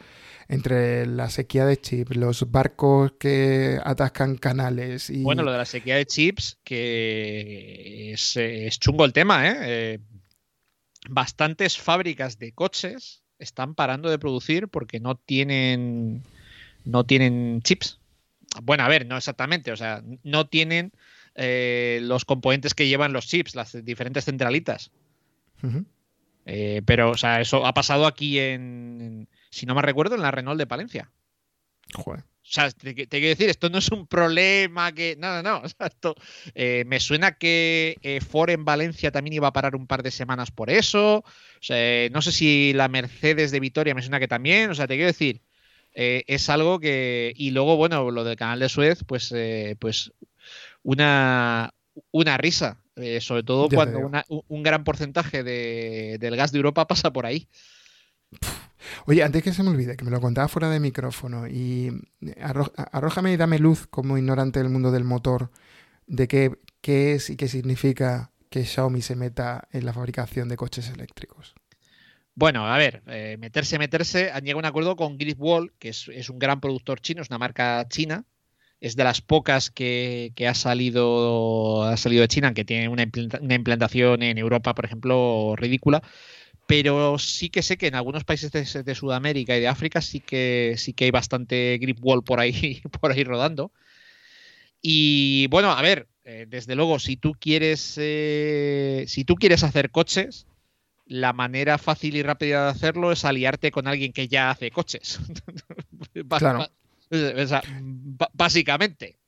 [0.48, 5.22] entre la sequía de chips, los barcos que atascan canales y...
[5.22, 9.56] Bueno, lo de la sequía de chips, que es, chungo el tema, ¿eh?
[9.62, 9.98] ¿eh?
[11.08, 16.22] Bastantes fábricas de coches están parando de producir porque no tienen,
[16.84, 17.98] no tienen chips
[18.62, 20.92] bueno, a ver, no exactamente, o sea, no tienen
[21.34, 24.90] eh, los componentes que llevan los chips, las diferentes centralitas.
[26.44, 30.30] Eh, pero, o sea, eso ha pasado aquí en, si no me recuerdo, en la
[30.30, 31.10] Renault de Palencia.
[31.94, 32.20] Joder.
[32.20, 35.16] O sea, te, quiero decir, esto no es un problema que.
[35.16, 35.58] No, no, no.
[35.64, 36.16] O sea, esto,
[36.54, 40.50] eh, me suena que Ford en Valencia también iba a parar un par de semanas
[40.50, 41.18] por eso.
[41.18, 41.24] O
[41.60, 44.70] sea, no sé si la Mercedes de Vitoria me suena que también.
[44.70, 45.40] O sea, te quiero decir,
[45.94, 47.32] eh, es algo que.
[47.36, 50.12] Y luego, bueno, lo del canal de Suez, pues, eh, pues
[50.82, 51.74] una,
[52.10, 52.78] una risa.
[52.96, 54.10] Eh, sobre todo cuando
[54.48, 57.48] un gran porcentaje del gas de Europa pasa por ahí.
[59.06, 61.90] Oye, antes que se me olvide, que me lo contaba fuera de micrófono, y
[62.92, 65.50] arrójame y dame luz como ignorante del mundo del motor,
[66.06, 70.56] de qué, qué es y qué significa que Xiaomi se meta en la fabricación de
[70.56, 71.54] coches eléctricos.
[72.34, 76.08] Bueno, a ver, eh, meterse, meterse, han llegado a un acuerdo con Gripwall, que es,
[76.30, 78.24] un gran productor chino, es una marca china,
[78.80, 84.22] es de las pocas que, ha, salido, ha salido de China, que tiene una, implantación
[84.22, 86.02] en Europa, por ejemplo, ridícula.
[86.66, 90.74] Pero sí que sé que en algunos países de, Sudamérica y de África sí que
[90.78, 93.72] sí que hay bastante Gripwall por ahí, por ahí rodando.
[94.80, 99.90] Y bueno, a ver, eh, desde luego, si tú quieres, eh, si tú quieres hacer
[99.90, 100.46] coches,
[101.12, 105.20] la manera fácil y rápida de hacerlo es aliarte con alguien que ya hace coches.
[106.38, 106.66] claro.
[108.32, 109.18] básicamente.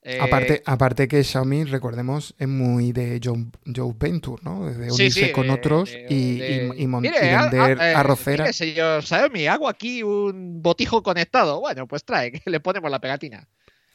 [0.00, 4.64] Eh, aparte, aparte que Xiaomi, recordemos, es muy de Joe, Venture, ¿no?
[4.64, 6.38] De unirse con otros y,
[6.86, 8.50] vender arrocera.
[8.54, 11.60] señor Xiaomi, hago aquí un botijo conectado.
[11.60, 13.46] Bueno, pues trae, que le ponemos la pegatina.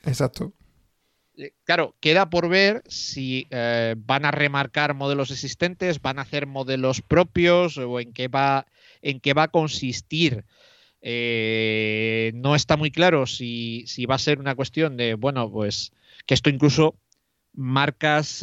[0.05, 0.53] Exacto.
[1.37, 6.45] Eh, claro, queda por ver si eh, van a remarcar modelos existentes, van a hacer
[6.45, 8.67] modelos propios o en qué va,
[9.01, 10.45] en qué va a consistir.
[11.01, 15.91] Eh, no está muy claro si, va a ser una cuestión de, bueno, pues
[16.25, 16.95] que esto incluso
[17.53, 18.39] marcas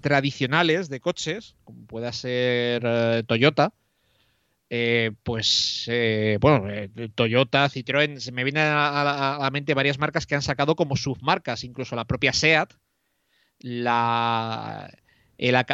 [0.00, 3.72] tradicionales de coches, como pueda ser Toyota,
[4.72, 10.26] eh, pues eh, bueno, eh, Toyota, Citroën, se me vienen a, la mente varias marcas
[10.26, 12.74] que han sacado como submarcas, incluso la propia SEAT,
[13.58, 14.88] la,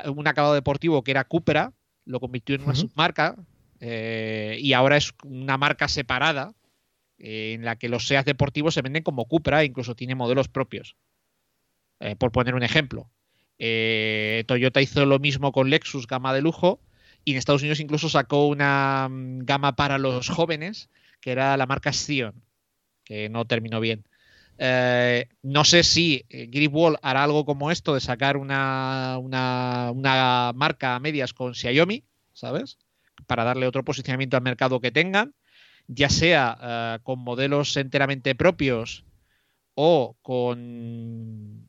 [0.07, 1.75] un acabado deportivo que era Cupra,
[2.07, 3.37] lo convirtió en una submarca
[3.81, 6.55] y ahora es una marca separada
[7.19, 10.97] en la que los SEAT deportivos se venden como Cupra e incluso tiene modelos propios.
[12.19, 13.11] por poner un ejemplo.
[13.59, 16.81] Toyota hizo lo mismo con Lexus, gama de lujo,
[17.27, 20.89] y en Estados Unidos incluso sacó una mm, gama para los jóvenes,
[21.21, 22.41] que era la marca Sion,
[23.05, 24.05] que no terminó bien.
[24.59, 30.95] Eh, no sé si eh, Gripwall hará algo como esto de sacar una, una, marca
[30.95, 32.79] a medias con Xiaomi, ¿sabes?
[33.27, 35.35] Para darle otro posicionamiento al mercado que tengan,
[35.89, 39.05] ya sea eh, con modelos enteramente propios
[39.75, 41.69] o con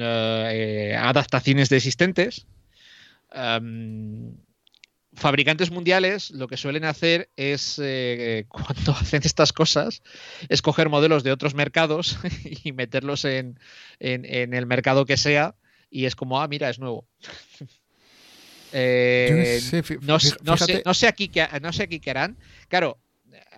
[0.00, 2.46] adaptaciones de existentes,
[5.14, 10.02] fabricantes mundiales lo que suelen hacer es, eh, cuando hacen estas cosas,
[10.48, 12.18] es coger modelos de otros mercados
[12.64, 13.58] y meterlos en,
[14.00, 15.54] el mercado que sea
[15.90, 17.06] y es como, ah, mira, es nuevo.
[20.02, 20.18] no,
[20.94, 22.36] sé, aquí qué, no sé aquí qué harán.
[22.68, 22.98] Claro,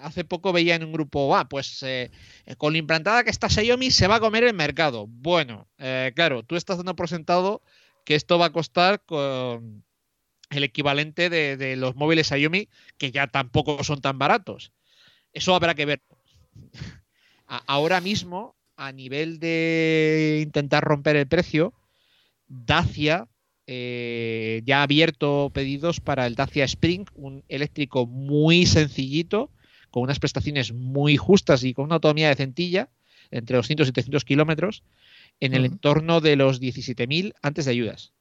[0.01, 2.11] hace poco veía en un grupo, ah, pues eh,
[2.59, 5.07] con la implantada que está Xiaomi se va a comer el mercado.
[5.09, 7.63] Bueno, eh, claro, tú estás dando por sentado
[8.11, 9.85] que esto va a costar con
[10.51, 14.73] el equivalente de, los móviles Xiaomi, que ya tampoco son tan baratos.
[15.33, 16.03] Eso habrá que ver.
[17.47, 21.73] Ahora mismo, a nivel de intentar romper el precio,
[22.49, 23.29] Dacia
[23.69, 29.53] eh, ya ha abierto pedidos para el Dacia Spring, un eléctrico muy sencillito,
[29.93, 32.89] con unas prestaciones muy justas y con una autonomía de centilla,
[33.31, 34.83] entre 200 y 700 kilómetros,
[35.41, 38.13] en el entorno de los 17.000 antes de ayudas.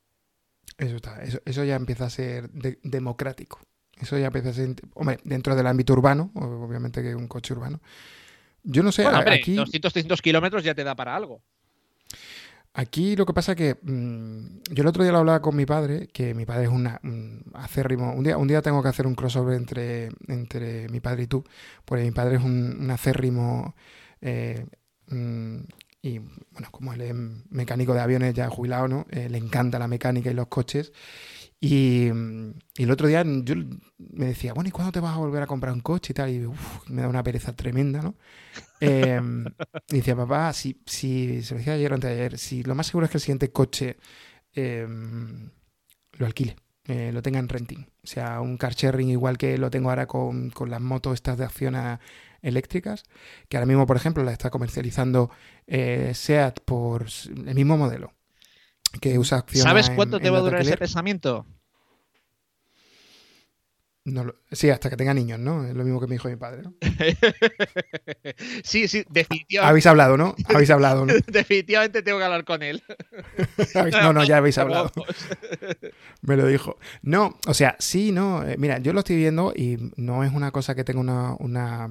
[0.78, 3.60] Eso está, eso, eso ya empieza a ser de- democrático.
[4.00, 7.54] Eso ya empieza a ser, hombre, dentro del ámbito urbano, obviamente que es un coche
[7.54, 7.82] urbano.
[8.64, 11.42] Yo no sé, Bueno, a- hombre, aquí, 200, 300 kilómetros ya te da para algo.
[12.74, 16.08] aquí lo que pasa que mm, yo el otro día lo hablaba con mi padre,
[16.08, 18.14] que mi padre es una, un acérrimo.
[18.14, 21.44] Un día, un día tengo que hacer un crossover entre, entre mi padre y tú,
[21.84, 23.76] porque mi padre es un, un acérrimo
[24.22, 24.66] eh,
[25.08, 25.58] mm,
[26.02, 27.14] y bueno, como él es
[27.50, 29.06] mecánico de aviones ya jubilado, ¿no?
[29.12, 30.94] Eh, le encanta la mecánica y los coches.
[31.60, 32.10] Y,
[32.78, 33.56] y el otro día yo
[33.98, 36.30] me decía, bueno, ¿y cuándo te vas a volver a comprar un coche y tal?
[36.30, 38.16] Y uf, me da una pereza tremenda, ¿no?
[38.80, 39.22] Eh,
[39.90, 42.76] y decía, papá, si, si, se lo decía ayer o antes de ayer, si lo
[42.76, 43.98] más seguro es que el siguiente coche
[44.56, 44.88] eh,
[46.18, 47.86] lo alquile, eh, lo tenga en renting.
[48.04, 51.38] O sea, un car sharing igual que lo tengo ahora con, con las motos estas
[51.38, 52.00] de acción a-
[52.42, 53.04] eléctricas,
[53.48, 55.30] que ahora mismo, por ejemplo, la está comercializando
[55.68, 58.14] eh, SEAT por el mismo modelo.
[59.02, 61.46] Que usa acción ¿Sabes cuánto en te va a durar ese pensamiento?
[64.06, 65.66] No lo- sí, hasta que tenga niños, ¿no?
[65.66, 66.74] Es lo mismo que me dijo mi padre, ¿no?
[68.64, 70.36] sí, sí, definitivamente, Habéis hablado, ¿no?
[70.46, 71.14] Habéis hablado, ¿no?
[71.28, 72.82] definitivamente tengo que hablar con él.
[74.02, 74.92] No, no, ya habéis hablado.
[76.22, 76.78] Me lo dijo.
[77.02, 78.44] No, o sea, sí, no.
[78.48, 81.90] eh, mira, yo lo estoy viendo y no es una cosa que tenga una, una,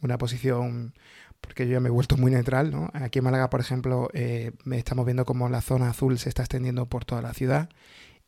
[0.00, 0.94] una posición,
[1.40, 2.90] porque yo ya me he vuelto muy neutral, ¿no?
[2.92, 6.86] Aquí en Málaga, por ejemplo, eh, estamos viendo como la zona azul se está extendiendo
[6.86, 7.68] por toda la ciudad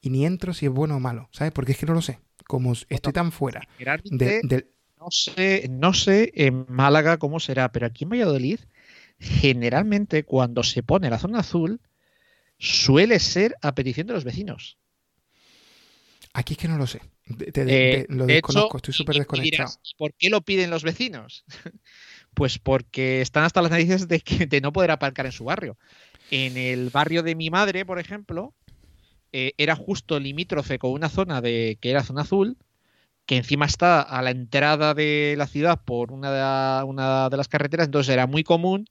[0.00, 1.52] y ni entro si es bueno o malo, ¿sabes?
[1.52, 2.20] Porque es que no lo sé.
[2.46, 3.68] Como estoy tan fuera
[4.04, 4.66] de,
[4.98, 8.60] no sé, no sé en Málaga cómo será, pero aquí en Valladolid,
[9.18, 11.80] generalmente cuando se pone la zona azul,
[12.58, 14.78] suele ser a petición de los vecinos.
[16.32, 17.00] Aquí es que no lo sé.
[17.36, 19.68] Te- Eh, lo de desconozco, hecho, estoy súper desconectado.
[19.68, 21.44] dirás, ¿Por qué lo piden los vecinos?
[22.34, 25.76] Pues porque están hasta las narices de, que, de no poder aparcar en su barrio.
[26.30, 28.54] En el barrio de mi madre, por ejemplo,
[29.32, 32.56] eh, era justo limítrofe con una zona de que era zona azul,
[33.26, 37.48] que encima está a la entrada de la ciudad por una de, una de las
[37.48, 38.86] carreteras, entonces era muy común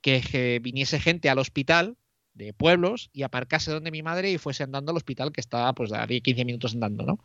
[0.00, 1.96] que, que viniese gente al hospital
[2.34, 5.92] de pueblos y aparcase donde mi madre y fuese andando al hospital que está pues
[5.92, 7.18] a 10, 15 minutos andando, ¿no?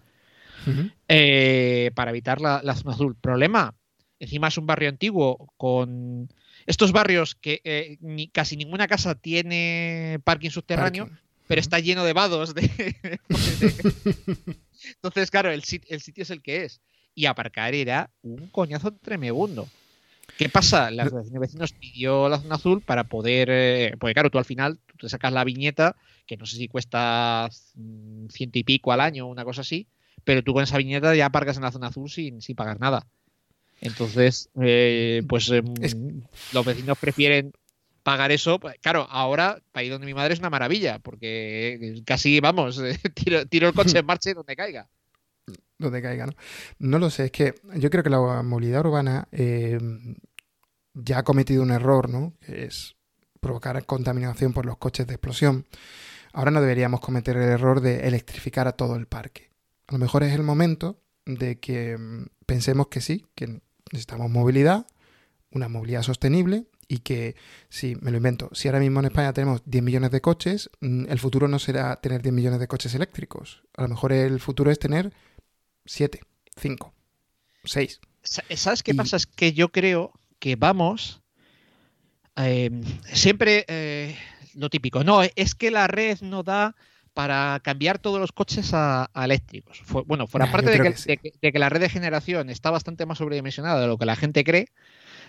[1.08, 3.16] Eh, para evitar la, la zona azul.
[3.16, 3.74] Problema,
[4.20, 6.30] encima es un barrio antiguo con
[6.68, 11.20] estos barrios que eh, ni- casi ninguna casa tiene parking subterráneo, Parking.
[11.48, 12.54] pero está lleno de vados.
[12.54, 12.62] de-
[13.30, 13.78] de-
[14.96, 16.82] Entonces, claro, el sitio es el que es.
[17.16, 19.68] Y aparcar era un coñazo tremendo.
[20.38, 20.90] ¿Qué pasa?
[20.92, 23.50] La asociación de vecinos pidió la zona azul para poder.
[23.52, 25.96] eh, porque, claro, tú al final tú te sacas la viñeta,
[26.26, 29.88] que no sé si cuesta mm, ciento y pico al año, una cosa así,
[30.24, 33.08] pero tú con esa viñeta ya aparcas en la zona azul sin, sin pagar nada.
[33.82, 35.96] Entonces, eh, pues em, Es-
[36.54, 37.54] los vecinos prefieren
[38.04, 38.60] pagar eso.
[38.60, 42.82] Pues, Claro, ahora, para ir donde mi madre es una maravilla, porque casi, vamos,
[43.14, 44.90] tiro, tiro el coche en marcha y donde caiga.
[45.78, 46.34] donde caiga, ¿no?
[46.80, 49.78] No lo sé, es que yo creo que la movilidad urbana eh,
[50.94, 52.34] ya ha cometido un error, ¿no?
[52.42, 52.96] Que es
[53.40, 55.66] provocar contaminación por los coches de explosión.
[56.34, 59.49] Ahora no deberíamos cometer el error de electrificar a todo el parque.
[59.90, 63.60] A lo mejor es el momento de que mm, pensemos que sí, que
[63.92, 64.86] necesitamos movilidad,
[65.52, 67.36] una movilidad sostenible y que,
[67.70, 71.06] si me lo invento, si ahora mismo en España tenemos 10 millones de coches, mm,
[71.10, 73.64] el futuro no será tener 10 millones de coches eléctricos.
[73.76, 75.12] A lo mejor el futuro es tener
[75.86, 76.22] 7,
[76.56, 76.94] 5,
[77.64, 78.00] 6.
[78.24, 79.18] Sa- ¿Sabes qué Y- pasa?
[79.18, 81.22] Es que yo creo que vamos.
[82.36, 82.70] eh,
[83.12, 84.16] siempre eh,
[84.54, 85.04] lo típico.
[85.04, 86.76] No, es que la red no da
[87.20, 89.82] para cambiar todos los coches a, a eléctricos.
[90.06, 91.10] Bueno, fuera Nah, parte yo de que, que sí.
[91.10, 94.06] de que- de que la red de generación está bastante más sobredimensionada de lo que
[94.06, 94.68] la gente cree.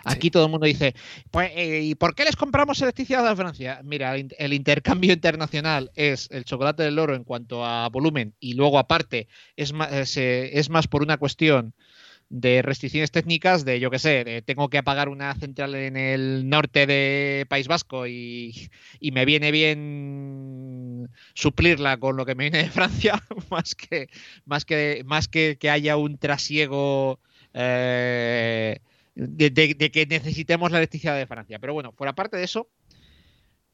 [0.05, 0.95] Aquí todo el mundo dice,
[1.33, 3.81] pues, eh, ¿y por qué les compramos electricidad a Francia?
[3.83, 8.37] Mira, el, in- el intercambio internacional es el chocolate del oro en cuanto a volumen
[8.39, 9.27] y luego aparte
[9.57, 11.75] es más, es, eh, es más por una cuestión
[12.31, 16.87] de restricciones técnicas de, yo qué sé, tengo que apagar una central en el norte
[16.87, 18.71] de País Vasco y,
[19.01, 24.09] y me viene bien suplirla con lo que me viene de Francia, más que,
[24.45, 27.19] más que, más que, que haya un trasiego
[27.53, 28.79] eh,
[29.15, 31.59] de, que necesitemos la electricidad de Francia.
[31.59, 32.69] Pero bueno, fuera parte de eso,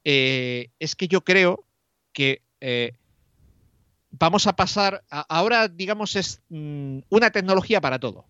[0.04, 1.64] eh, es que yo creo
[2.12, 2.92] que eh,
[4.10, 8.24] vamos a pasar, ahora digamos es mm, una tecnología para todo.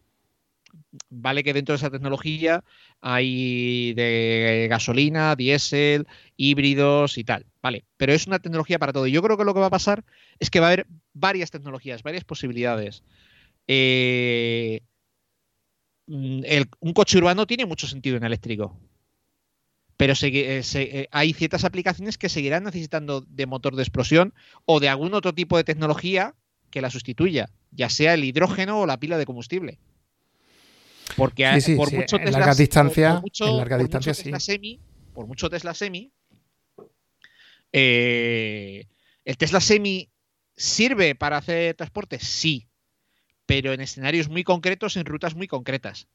[1.11, 2.65] Vale que dentro de esa tecnología
[3.01, 7.47] hay de gasolina, diésel, híbridos y tal.
[7.63, 9.07] Vale, pero es una tecnología para todo.
[9.07, 10.05] Yo creo que lo que va a pasar
[10.39, 13.03] es que va a haber varias tecnologías, varias posibilidades.
[13.67, 14.81] Eh,
[16.09, 18.79] un coche urbano tiene mucho sentido en eléctrico.
[19.97, 20.15] pero
[21.11, 24.35] hay ciertas aplicaciones que seguirán necesitando de motor de explosión
[24.67, 26.35] o de algún otro tipo de tecnología
[26.71, 29.79] que la sustituya, ya sea el hidrógeno o la pila de combustible.
[31.17, 31.47] Porque
[31.77, 33.23] por mucho Tesla, en larga distancia,
[34.13, 34.81] Tesla Semi,
[35.15, 36.13] por mucho Tesla Semi,
[37.73, 38.87] eh,
[39.25, 40.11] el Tesla Semi
[40.57, 42.69] sirve para hacer transporte, sí,
[43.47, 46.09] pero en escenarios muy concretos, en rutas muy concretas.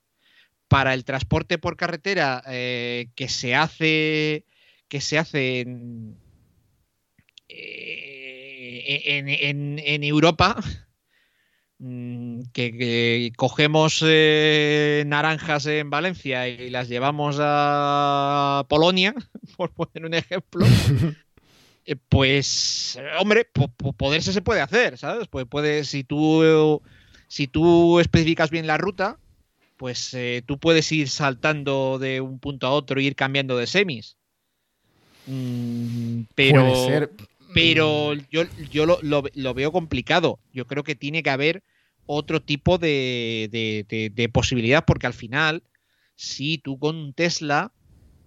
[0.68, 4.46] Para el transporte por carretera eh, que se hace
[4.88, 6.18] que se hace en,
[7.50, 9.02] eh,
[10.04, 10.62] Europa,
[11.82, 19.14] mm, que, cogemos eh, naranjas en Valencia y las llevamos a Polonia,
[19.58, 20.66] por poner un ejemplo,
[22.10, 23.48] pues, hombre,
[23.98, 25.28] poderse se puede hacer, ¿sabes?
[25.28, 26.82] Pues puede, si tú
[27.32, 29.18] si tú especificas bien la ruta,
[29.78, 33.68] pues eh, tú puedes ir saltando de un punto a otro e ir cambiando de
[33.68, 34.18] semis.
[35.28, 37.10] Mm, pero,
[37.54, 38.20] pero mm.
[38.30, 40.40] yo, yo lo, veo complicado.
[40.52, 41.64] Yo creo que tiene que haber
[42.16, 45.64] otro tipo de, posibilidad, porque al final,
[46.16, 47.74] si tú con Tesla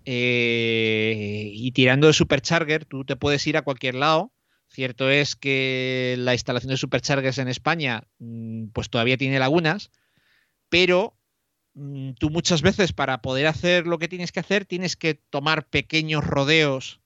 [0.04, 4.34] eh, y tirando de Supercharger, tú te puedes ir a cualquier lado
[4.74, 9.92] Cierto es que la instalación de superchargers en España mm, pues todavía tiene lagunas,
[10.68, 11.16] pero
[11.74, 15.68] mm, tú muchas veces para poder hacer lo que tienes que hacer tienes que tomar
[15.68, 17.00] pequeños rodeos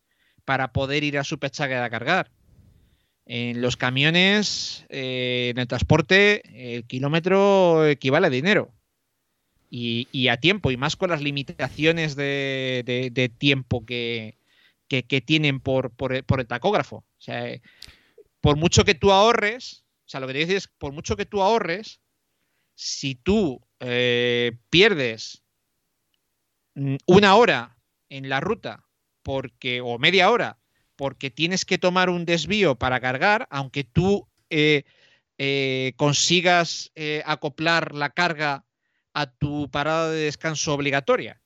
[0.47, 2.31] para poder ir a supercharger a cargar.
[3.29, 8.73] En los camiones, eh, en el transporte, el kilómetro equivale a dinero.
[9.71, 14.39] Y, a tiempo, y más con las limitaciones de tiempo que,
[15.25, 16.97] tienen por, el tacógrafo.
[16.97, 17.61] O sea,
[18.41, 21.27] por mucho que tú ahorres, o sea, lo que te digo es, por mucho que
[21.27, 22.01] tú ahorres,
[22.75, 25.43] si tú eh, pierdes
[26.75, 27.77] mm, una hora
[28.09, 28.85] en la ruta
[29.23, 30.58] porque o media hora
[30.99, 34.83] porque tienes que tomar un desvío para cargar, aunque tú eh,
[35.39, 36.93] eh, consigas
[37.25, 38.67] acoplar la carga
[39.15, 41.41] a tu parada de descanso obligatoria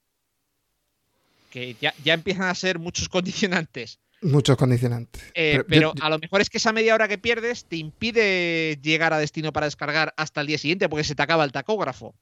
[1.52, 4.00] que ya, empiezan a ser muchos condicionantes.
[4.22, 5.22] Muchos condicionantes.
[5.34, 9.12] Eh, pero, a lo mejor es que esa media hora que pierdes te impide llegar
[9.12, 12.14] a destino para descargar hasta el día siguiente porque se te acaba el tacógrafo.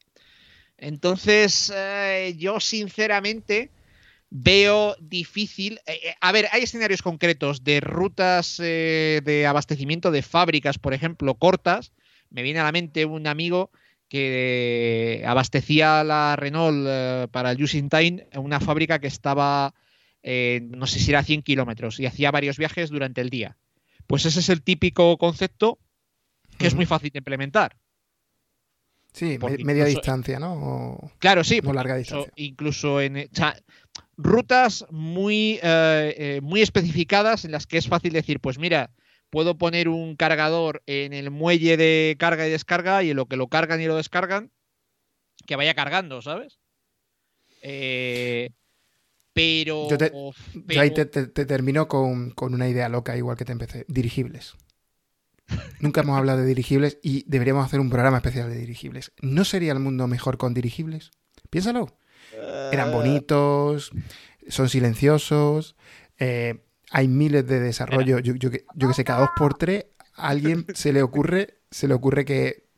[0.78, 3.70] Entonces, eh, yo sinceramente
[4.30, 5.80] veo difícil.
[5.86, 11.92] Eh, a ver, hay escenarios concretos de rutas de abastecimiento de fábricas, por ejemplo, cortas.
[12.30, 13.70] Me viene a la mente un amigo
[14.10, 19.72] que abastecía la Renault eh, para el Using Time en una fábrica que estaba,
[20.24, 23.56] eh, no sé si era 100 kilómetros y hacía varios viajes durante el día.
[24.08, 25.78] Pues ese es el típico concepto
[26.58, 27.76] que es muy fácil de implementar.
[29.12, 31.12] Sí, media distancia, ¿no?
[31.18, 31.62] claro, sí.
[31.62, 32.32] Por larga distancia.
[32.36, 33.16] Incluso en
[34.22, 38.90] rutas muy, eh, muy especificadas en las que es fácil decir, pues mira,
[39.30, 43.36] puedo poner un cargador en el muelle de carga y descarga y en lo que
[43.36, 44.50] lo cargan y lo descargan,
[45.46, 46.58] que vaya cargando, ¿sabes?
[47.62, 48.50] Eh,
[49.32, 53.84] pero, yo, ahí te, termino con, una idea loca, igual que te empecé.
[53.88, 54.54] Dirigibles.
[55.80, 59.12] Nunca hemos hablado de dirigibles y deberíamos hacer un programa especial de dirigibles.
[59.20, 61.10] ¿No sería el mundo mejor con dirigibles?
[61.48, 61.96] Piénsalo.
[62.72, 62.92] Eran eh.
[62.92, 63.92] bonitos,
[64.48, 65.76] son silenciosos,
[66.18, 68.22] eh, hay miles de desarrollos.
[68.22, 71.94] Yo, yo, que sé, cada dos por tres a alguien se le ocurre, se le
[71.94, 72.68] ocurre que,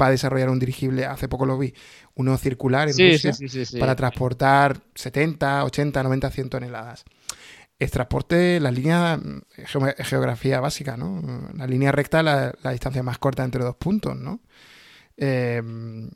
[0.00, 1.74] va a desarrollar un dirigible, hace poco lo vi,
[2.14, 3.32] uno circular en Rusia
[3.80, 7.04] para transportar 70, 80, 90, 100 toneladas.
[7.78, 9.20] Es transporte, la línea,
[9.98, 11.50] geografía básica, ¿no?
[11.54, 14.40] La línea recta, la, la distancia más corta entre dos puntos, ¿no?
[15.16, 16.08] Em,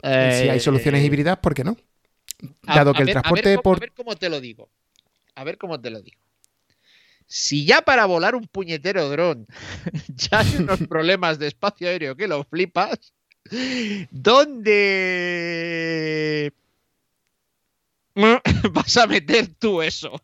[0.00, 1.76] si hay eh, soluciones híbridas, ¿por qué no?
[2.62, 3.78] Dado que el transporte por...
[3.78, 4.68] A ver cómo te lo digo.
[5.34, 6.20] A ver cómo te lo digo
[7.28, 9.46] si ya para volar un puñetero dron
[10.08, 13.12] ya hay unos problemas de espacio aéreo que lo flipas,
[14.10, 15.52] ¿dónde
[18.72, 20.20] vas a meter tú eso?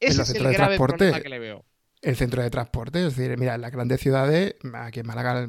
[0.00, 1.64] Ese es el grave problema que le veo.
[2.02, 5.48] El centro de transporte, es decir, mira, en las grandes ciudades, aquí en Málaga,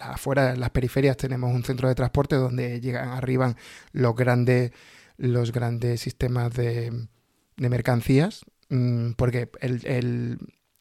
[0.00, 3.54] afuera, en las periferias, tenemos un centro de transporte donde llegan arriba
[3.92, 4.72] los grandes,
[5.28, 7.06] los grandes sistemas de,
[7.56, 10.38] de mercancías Mm, porque el,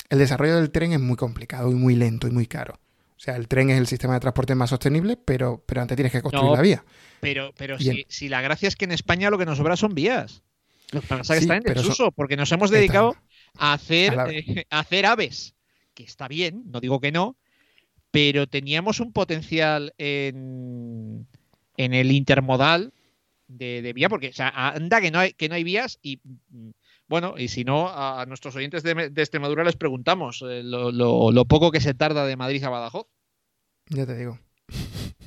[0.10, 2.76] desarrollo del tren es muy complicado y muy lento y muy caro.
[3.18, 6.14] O sea, el tren es el sistema de transporte más sostenible, pero, pero antes tienes
[6.14, 6.86] que construir la vía.
[7.20, 10.42] Pero, pero si, la gracia es que en España lo que nos sobra son vías.
[10.92, 13.16] Lo que pasa es que está en desuso, porque nos hemos dedicado
[13.58, 15.54] a hacer, eh, a hacer aves,
[15.94, 17.38] que está bien, no digo que no,
[18.10, 21.28] pero teníamos un potencial en,
[21.76, 22.94] en el intermodal
[23.58, 26.20] de, vía, porque o sea, anda que no hay, que no hay vías y
[27.08, 31.32] bueno, y si no, a nuestros oyentes de, de Extremadura les preguntamos eh, lo, lo-
[31.32, 33.08] lo poco que se tarda de Madrid a Badajoz.
[33.90, 34.40] Ya te digo.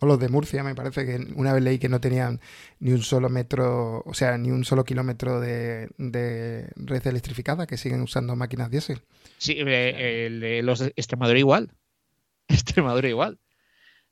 [0.00, 2.40] O los de Murcia, me parece que una vez leí que no tenían
[2.80, 7.76] ni un solo metro, o sea, ni un solo kilómetro de, de red electrificada, que
[7.76, 9.02] siguen usando máquinas diésel.
[9.36, 11.70] Sí, eh, el los de Extremadura igual.
[12.48, 13.38] Extremadura igual.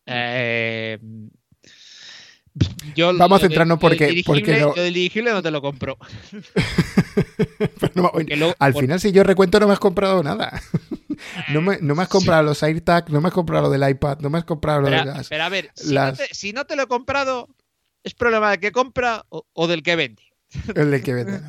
[0.06, 0.98] Eh,
[2.94, 5.98] yo Vamos a centrarnos porque- porque no- lo del dirigible no te lo compro.
[7.94, 10.60] No oye, luego- al por- final, si yo recuento, no me has comprado nada.
[11.52, 14.18] No me, no me has comprado los AirTag, no me has comprado lo del iPad,
[14.20, 15.28] no me has comprado lo de las...
[15.28, 17.48] pero a ver, si, las- no te, si no te lo he comprado,
[18.04, 20.22] es problema del que compra o, o del que vende.
[20.74, 21.40] El del que vende.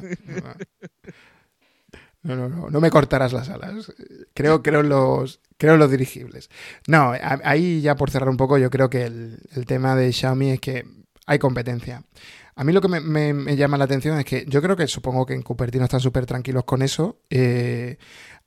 [2.23, 3.91] No, no, no, no me cortarás las alas.
[4.33, 6.49] Creo, creo en los, creo los dirigibles.
[6.87, 7.13] No,
[7.43, 10.59] ahí ya por cerrar un poco, yo creo que el, el tema de Xiaomi es
[10.59, 10.85] que
[11.27, 12.03] hay competencia.
[12.55, 14.87] A mí lo que me, me- me llama la atención es que yo creo que
[14.87, 17.19] supongo que en Cupertino están súper tranquilos con eso.
[17.29, 17.97] Eh,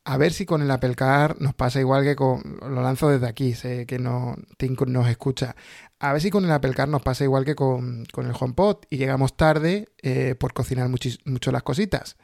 [0.02, 2.58] a ver si con el Apple Car nos pasa igual que con.
[2.62, 5.54] Lo lanzo desde aquí, sé que no, Tim nos escucha.
[6.00, 8.78] A ver si con el Apple Car nos pasa igual que con, con el HomePod
[8.88, 12.16] y llegamos tarde eh, por cocinar muchis- mucho las cositas.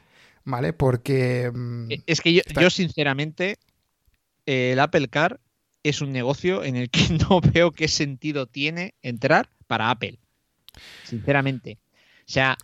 [0.43, 0.73] ¿Vale?
[0.73, 1.51] Porque.
[1.53, 3.57] mm, Eh, Es que yo, Está- yo, sinceramente,
[4.45, 5.39] el Apple Car
[5.83, 10.19] es un negocio en el que no veo qué sentido tiene entrar para Apple.
[11.03, 11.77] Sinceramente.
[12.19, 12.57] O sea,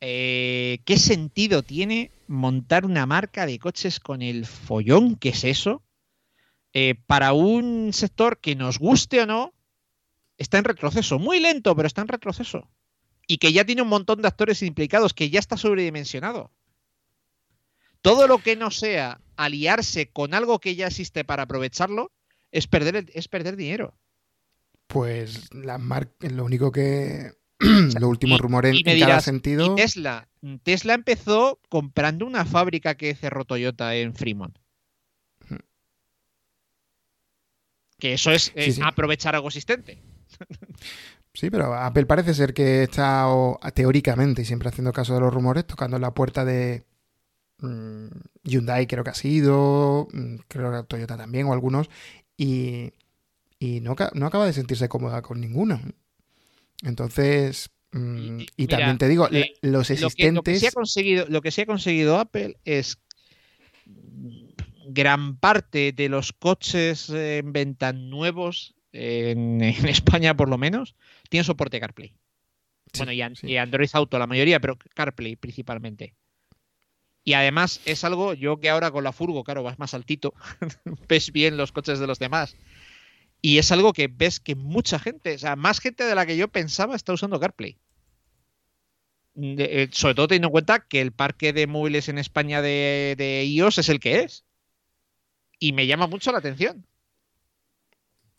[0.00, 5.82] eh, ¿qué sentido tiene montar una marca de coches con el follón que es eso?
[6.72, 9.54] eh, para un sector que nos guste o no,
[10.38, 11.18] está en retroceso.
[11.18, 12.68] Muy lento, pero está en retroceso.
[13.26, 16.50] Y que ya tiene un montón de actores implicados, que ya está sobredimensionado.
[18.00, 22.10] Todo lo que no sea aliarse con algo que ya existe para aprovecharlo
[22.50, 23.94] es perder, es perder dinero.
[24.92, 27.32] Pues las marcas, lo único que.
[27.58, 29.74] los últimos rumores en me cada dirás, sentido.
[29.74, 30.28] Tesla.
[30.64, 34.56] Tesla empezó comprando una fábrica que cerró Toyota en Fremont.
[37.98, 38.80] Que eso es eh, Sí, sí.
[38.84, 40.02] aprovechar algo existente.
[41.34, 45.32] Sí, pero Apple parece ser que está o, teóricamente, y siempre haciendo caso de los
[45.32, 46.84] rumores, tocando la puerta de
[47.60, 48.08] mm,
[48.42, 51.88] Hyundai, creo que ha sido, mm, creo que Toyota también, o algunos,
[52.36, 52.92] y,
[53.62, 55.80] y no, no acaba de sentirse cómoda con ninguno.
[56.82, 60.52] Entonces, mm, Y- y, y mira, también te digo, eh, los Lo que, lo que
[60.52, 60.60] existentes.
[60.60, 62.98] sí ha conseguido, lo que sí ha conseguido Apple es
[64.88, 70.96] gran parte de los coches en venta nuevos, en, en España por lo menos,
[71.28, 72.14] tienen soporte CarPlay.
[72.92, 73.46] Sí, bueno, y, sí.
[73.46, 76.14] y Android Auto, la mayoría, pero CarPlay principalmente.
[77.24, 80.34] Y además es algo, yo que ahora con la furgo, claro, vas más altito,
[81.08, 82.56] ves bien los coches de los demás.
[83.42, 86.36] Y es algo que ves que mucha gente, o sea, más gente de la que
[86.36, 87.76] yo pensaba está usando CarPlay.
[89.34, 93.14] De- eh, sobre todo teniendo en cuenta que el parque de móviles en España de,
[93.18, 94.44] de iOS es el que es.
[95.58, 96.86] Y me llama mucho la atención.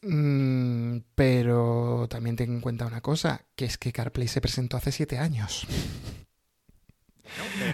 [0.01, 4.91] Mm, pero también ten en cuenta una cosa, que es que CarPlay se presentó hace
[4.91, 5.65] siete años.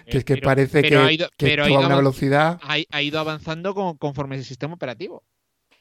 [0.06, 1.82] Que es que Pero- parece pero que, ha ido- que pero ha esto va a
[1.82, 2.60] ido una avan- velocidad.
[2.62, 5.24] ha, ha ido avanzando con- conforme el sistema operativo.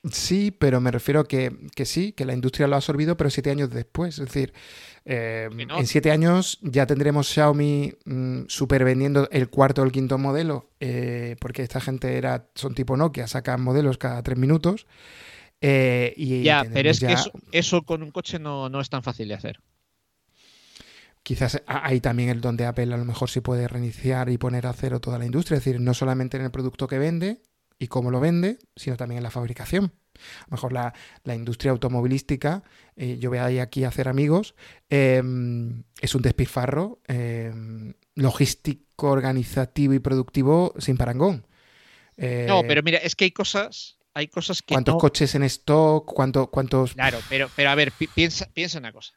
[0.04, 3.50] Sí, pero me refiero que, que sí, que la industria lo ha absorbido, pero siete
[3.50, 4.18] años después.
[4.18, 4.54] Es decir,
[5.04, 5.78] eh, no.
[5.78, 10.70] en siete años ya tendremos Xiaomi mm, super vendiendo el cuarto o el quinto modelo,
[10.78, 14.86] eh, porque esta gente era son tipo Nokia, sacan modelos cada tres minutos.
[15.60, 19.02] eh, y ya, pero es que eso, eso con un coche no, no es tan
[19.02, 19.60] fácil de hacer.
[21.24, 24.72] Quizás ahí también el donde Apple a lo mejor sí puede reiniciar y poner a
[24.72, 27.42] cero toda la industria, es decir, no solamente en el producto que vende
[27.78, 29.92] y cómo lo vende, sino también en la fabricación.
[30.14, 30.92] A lo mejor la,
[31.22, 32.64] la industria automovilística,
[32.96, 34.54] eh, yo voy ahí aquí a hacer amigos,
[34.90, 35.22] eh,
[36.00, 37.52] es un despilfarro eh,
[38.16, 41.46] logístico, organizativo y productivo sin parangón.
[42.16, 45.44] Eh, No, pero mira, es que hay cosas, hay cosas que ¿Cuántos no- coches en
[45.44, 46.04] stock?
[46.12, 46.94] ¿Cuánto, ¿Cuántos...?
[46.94, 49.14] Claro, pero, pero a ver, pi- piensa, piensa una cosa.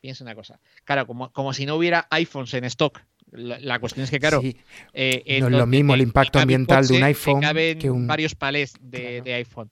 [0.00, 0.60] Piensa una cosa.
[0.84, 3.00] Claro, como, como si no hubiera iPhones en stock.
[3.34, 4.56] La, la cuestión es que, claro, Sí,
[4.92, 8.06] eh, en no es lo mismo el impacto ambiental de un iPhone caben que un-
[8.06, 9.24] varios palés de, Claro.
[9.24, 9.70] de iPhone.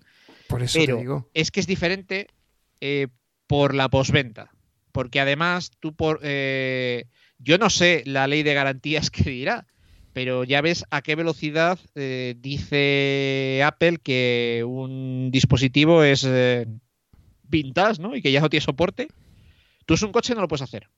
[0.48, 1.30] por eso Pero te digo.
[1.32, 2.26] es que es diferente
[2.80, 3.06] eh,
[3.47, 4.51] por la posventa.
[4.93, 6.20] Porque además tú por...
[6.22, 7.05] eh,
[7.39, 9.66] yo no sé la ley de garantías que dirá,
[10.12, 16.66] pero ya ves a qué velocidad eh, dice Apple que un dispositivo es eh,
[17.44, 18.14] vintage, ¿no?
[18.16, 19.09] Y que ya no tiene soporte.
[19.86, 20.89] Tú es un coche no lo puedes hacer.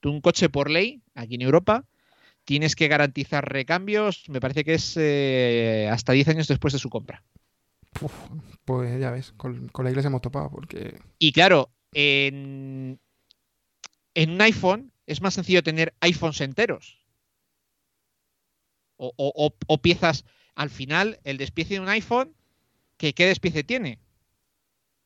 [0.00, 1.84] Tú un coche por ley, aquí en Europa,
[2.44, 6.88] tienes que garantizar recambios, me parece que es eh, hasta 10 años después de su
[6.88, 7.22] compra.
[8.00, 8.12] Uf,
[8.64, 13.00] pues ya ves, con, con la iglesia hemos topado, porque Y claro, en,
[14.14, 16.98] en un iPhone es más sencillo tener iPhones enteros.
[18.96, 20.24] O, piezas,
[20.56, 22.34] al final, el despiece de un iPhone,
[22.96, 24.00] ¿qué despiece tiene?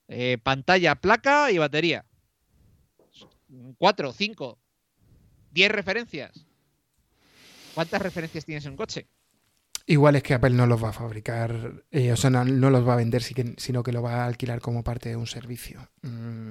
[0.09, 2.07] Eh, pantalla, placa y batería.
[3.77, 4.59] Cuatro, cinco,
[5.53, 6.47] diez referencias.
[7.75, 9.07] ¿Cuántas referencias tienes en un coche?
[9.87, 12.95] Igual es que Apple no los va a fabricar, eh, o sea, no, los va
[12.95, 15.89] a vender, sino que lo va a alquilar como parte de un servicio.
[16.03, 16.51] Mm,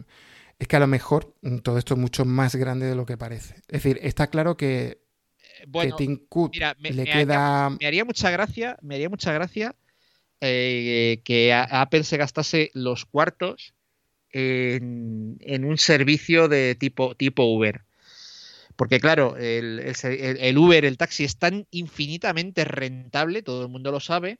[0.60, 3.18] es que a lo mejor mm, todo esto es mucho más grande de lo que
[3.18, 3.56] parece.
[3.68, 5.02] Es decir, está claro que,
[5.60, 7.70] eh, bueno, le queda.
[7.70, 9.76] me haría mucha gracia, me haría mucha gracia
[10.42, 13.74] eh, que Apple se gastase los cuartos
[14.32, 17.86] en, en, un servicio de tipo, tipo Uber.
[18.82, 24.40] Porque claro, el, Uber, el taxi es tan infinitamente rentable, todo el mundo lo sabe.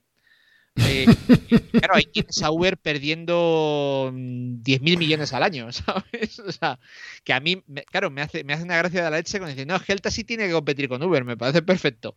[0.74, 1.06] Eh,
[1.70, 6.40] claro, hay tienes a Uber perdiendo 10.000 mm, millones al año, ¿sabes?
[6.40, 6.80] O sea,
[7.22, 7.62] que a mí,
[7.92, 10.24] claro, me hace, me hace una gracia de la leche cuando dicen, no, el taxi
[10.24, 12.16] tiene que competir con Uber, me parece perfecto.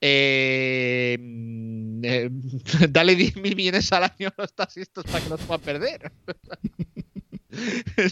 [0.00, 2.28] Eh, mm, eh,
[2.90, 6.12] dale 10.000 millones al año a los taxistas para que los puedan perder.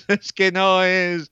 [0.09, 1.31] es que no es.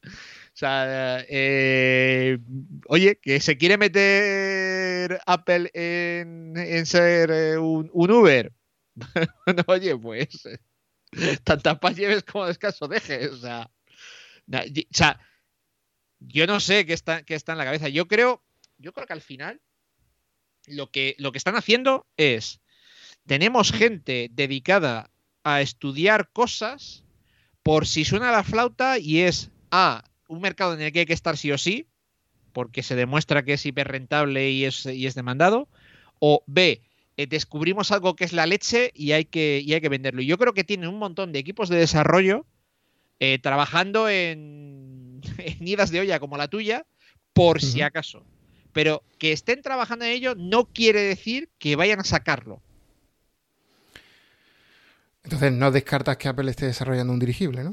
[0.62, 2.38] O sea, eh,
[2.86, 8.52] oye, que se quiere meter Apple en, ser eh, un, Uber.
[9.66, 10.28] oye, pues
[11.42, 13.32] tantas paz lleves como descanso dejes.
[13.32, 13.68] O sea,
[16.20, 17.88] yo no sé qué está, en la cabeza.
[17.88, 18.40] Yo creo,
[18.78, 19.60] yo creo que al final
[20.68, 22.60] lo que, lo que están haciendo es,
[23.26, 25.10] tenemos gente dedicada
[25.42, 27.02] a estudiar cosas
[27.64, 31.12] por si suena la flauta y es, A, un mercado en el que hay que
[31.12, 31.86] estar sí o sí,
[32.52, 35.68] porque se demuestra que es hiper rentable y es, y es demandado,
[36.18, 36.82] o B,
[37.16, 40.22] eh, descubrimos algo que es la leche y hay que, hay que venderlo.
[40.22, 42.46] Y yo creo que tienen un montón de equipos de desarrollo
[43.20, 46.86] eh, trabajando en, en, idas de olla como la tuya,
[47.32, 48.24] por si acaso.
[48.72, 52.62] Pero que estén trabajando en ello no quiere decir que vayan a sacarlo.
[55.24, 57.70] Entonces, no descartas que Apple esté desarrollando un dirigible, ¿no?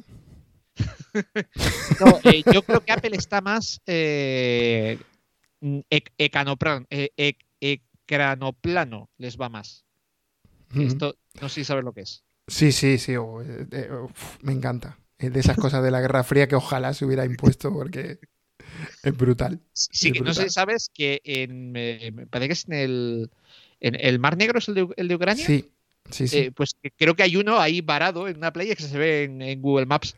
[2.24, 5.00] Eh, yo creo que Apple está más eh,
[6.18, 9.86] ecranoplano, e, ecranoplano, les va más.
[10.76, 12.24] Esto no sé si sabes lo que es.
[12.48, 13.90] Sí, sí, sí, oh, eh,
[14.42, 14.98] me encanta.
[15.18, 18.20] Es de esas cosas de la Guerra Fría que ojalá se hubiera impuesto porque
[19.04, 19.60] es brutal.
[19.74, 23.32] Sí, que no sé si sabes que en, me parece que es en el,
[23.80, 25.46] en el Mar Negro es el de, el de Ucrania.
[25.46, 25.72] Sí,
[26.10, 26.52] sí, sí.
[26.52, 29.86] pues creo que hay uno ahí varado en una playa que se ve en Google
[29.86, 30.16] Maps.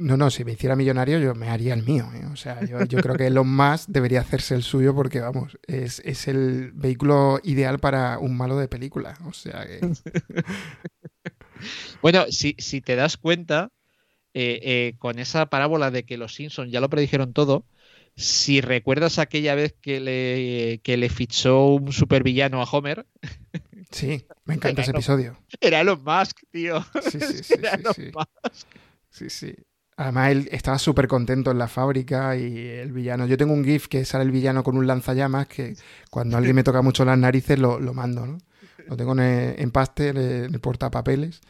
[0.00, 2.08] No, no, si me hiciera millonario yo me haría el mío.
[2.14, 2.24] ¿eh?
[2.32, 6.72] O sea, yo, creo que Elon Musk debería hacerse el suyo porque, vamos, es, el
[6.72, 9.18] vehículo ideal para un malo de película.
[9.26, 9.80] O sea que...
[12.02, 13.72] bueno, si, si te das cuenta,
[14.32, 17.66] eh, eh, con esa parábola de que los Simpsons ya lo predijeron todo,
[18.16, 23.06] si recuerdas aquella vez que le, que le fichó un supervillano a Homer.
[23.92, 25.36] Sí, me encanta ese episodio.
[25.60, 26.80] Era Elon Musk, tío.
[27.10, 27.54] Sí, sí, sí.
[27.54, 28.68] Era Elon Musk.
[29.10, 29.52] Sí, sí.
[29.96, 33.26] Además, él estaba súper contento en la fábrica y el villano.
[33.26, 35.76] Yo tengo un GIF que sale el villano con un lanzallamas que
[36.10, 38.38] cuando alguien me toca mucho las narices lo, mando, ¿no?
[38.86, 40.16] Lo tengo en, paste, en
[40.54, 41.40] el portapapeles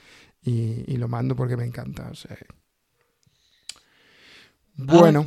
[0.42, 2.08] y, y, lo mando porque me encanta.
[2.10, 2.36] O sea.
[4.74, 5.26] Bueno.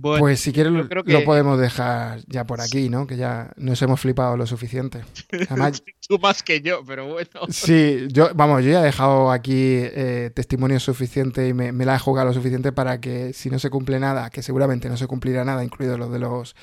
[0.00, 3.08] Pues si quieres lo, podemos dejar ya por aquí, ¿no?
[3.08, 5.00] Que ya nos hemos flipado lo suficiente.
[6.08, 7.28] Tú más que yo, pero bueno.
[7.48, 11.96] Sí, yo, vamos, yo ya he dejado aquí eh, testimonio suficiente y me, me, la
[11.96, 15.08] he jugado lo suficiente para que si no se cumple nada, que seguramente no se
[15.08, 16.54] cumplirá nada, incluido lo de los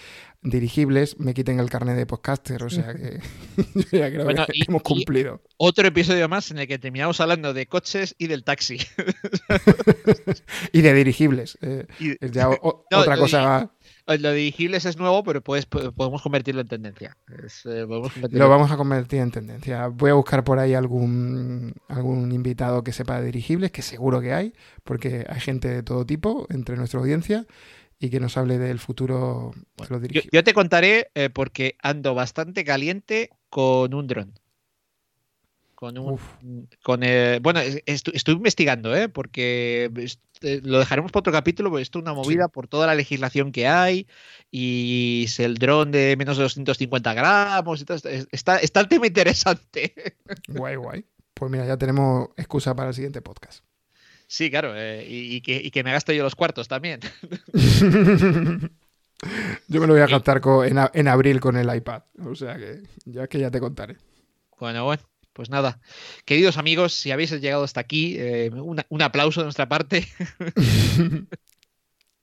[0.42, 3.20] dirigibles me quiten el carnet de podcaster, o sea que
[3.76, 5.42] yo ya creo que hemos cumplido.
[5.58, 8.78] otro episodio más en el que terminamos hablando de coches y del taxi.
[10.72, 11.58] y de dirigibles.
[11.62, 11.88] Eh,
[12.32, 13.72] ya otra cosa.
[14.06, 17.18] Lo de dirigibles es nuevo, pero podemos convertirlo en tendencia.
[17.66, 17.86] Eh,
[18.32, 19.88] lo vamos a convertir en tendencia.
[19.88, 24.34] Voy a buscar por ahí algún, algún invitado que sepa de dirigibles, que seguro que
[24.34, 24.54] hay,
[24.86, 27.46] porque hay gente de todo tipo entre nuestra audiencia
[28.00, 29.52] y que nos hable del futuro
[30.32, 34.34] Yo, te contaré eh, porque ando bastante caliente con un dron.
[35.74, 36.20] Con un.
[36.82, 37.02] Con,
[37.42, 39.10] bueno, estoy investigando, ¿eh?
[39.10, 39.92] porque
[40.42, 43.52] eh, lo dejaremos para otro capítulo, porque esto es una movida por toda la legislación
[43.52, 44.08] que hay
[44.50, 47.98] y es el dron de menos de 250 gramos y todo.
[48.32, 49.94] Está, está el tema interesante.
[50.48, 51.06] Guay, guay.
[51.36, 53.64] Pues mira, ya tenemos excusa para el siguiente podcast.
[54.28, 57.00] Sí, claro, eh, y, que, me gaste yo los cuartos también.
[59.68, 60.42] yo me lo voy a gastar
[60.94, 63.96] en, abril con el iPad, o sea que ya que ya te contaré.
[64.60, 65.02] Bueno, bueno,
[65.32, 65.80] pues nada.
[66.26, 70.06] Queridos amigos, si habéis llegado hasta aquí, eh, un aplauso de nuestra parte.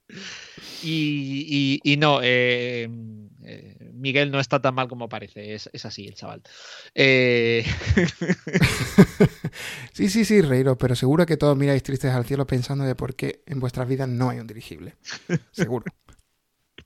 [0.83, 2.89] y, no, eh,
[3.93, 6.43] Miguel no está tan mal como parece, es, así el chaval.
[6.95, 7.65] Eh,
[9.93, 13.15] sí, sí, sí, reíros, pero seguro que todos miráis tristes al cielo pensando de por
[13.15, 14.97] qué en vuestras vidas no hay un dirigible.
[15.53, 15.85] Seguro.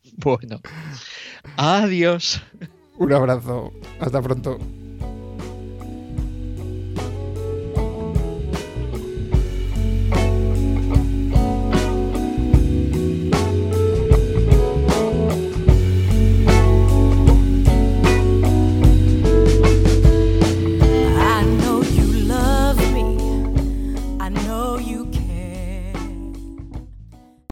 [0.16, 0.60] bueno.
[1.56, 2.43] Adiós.
[2.97, 3.72] Un abrazo.
[4.01, 4.59] Hasta pronto.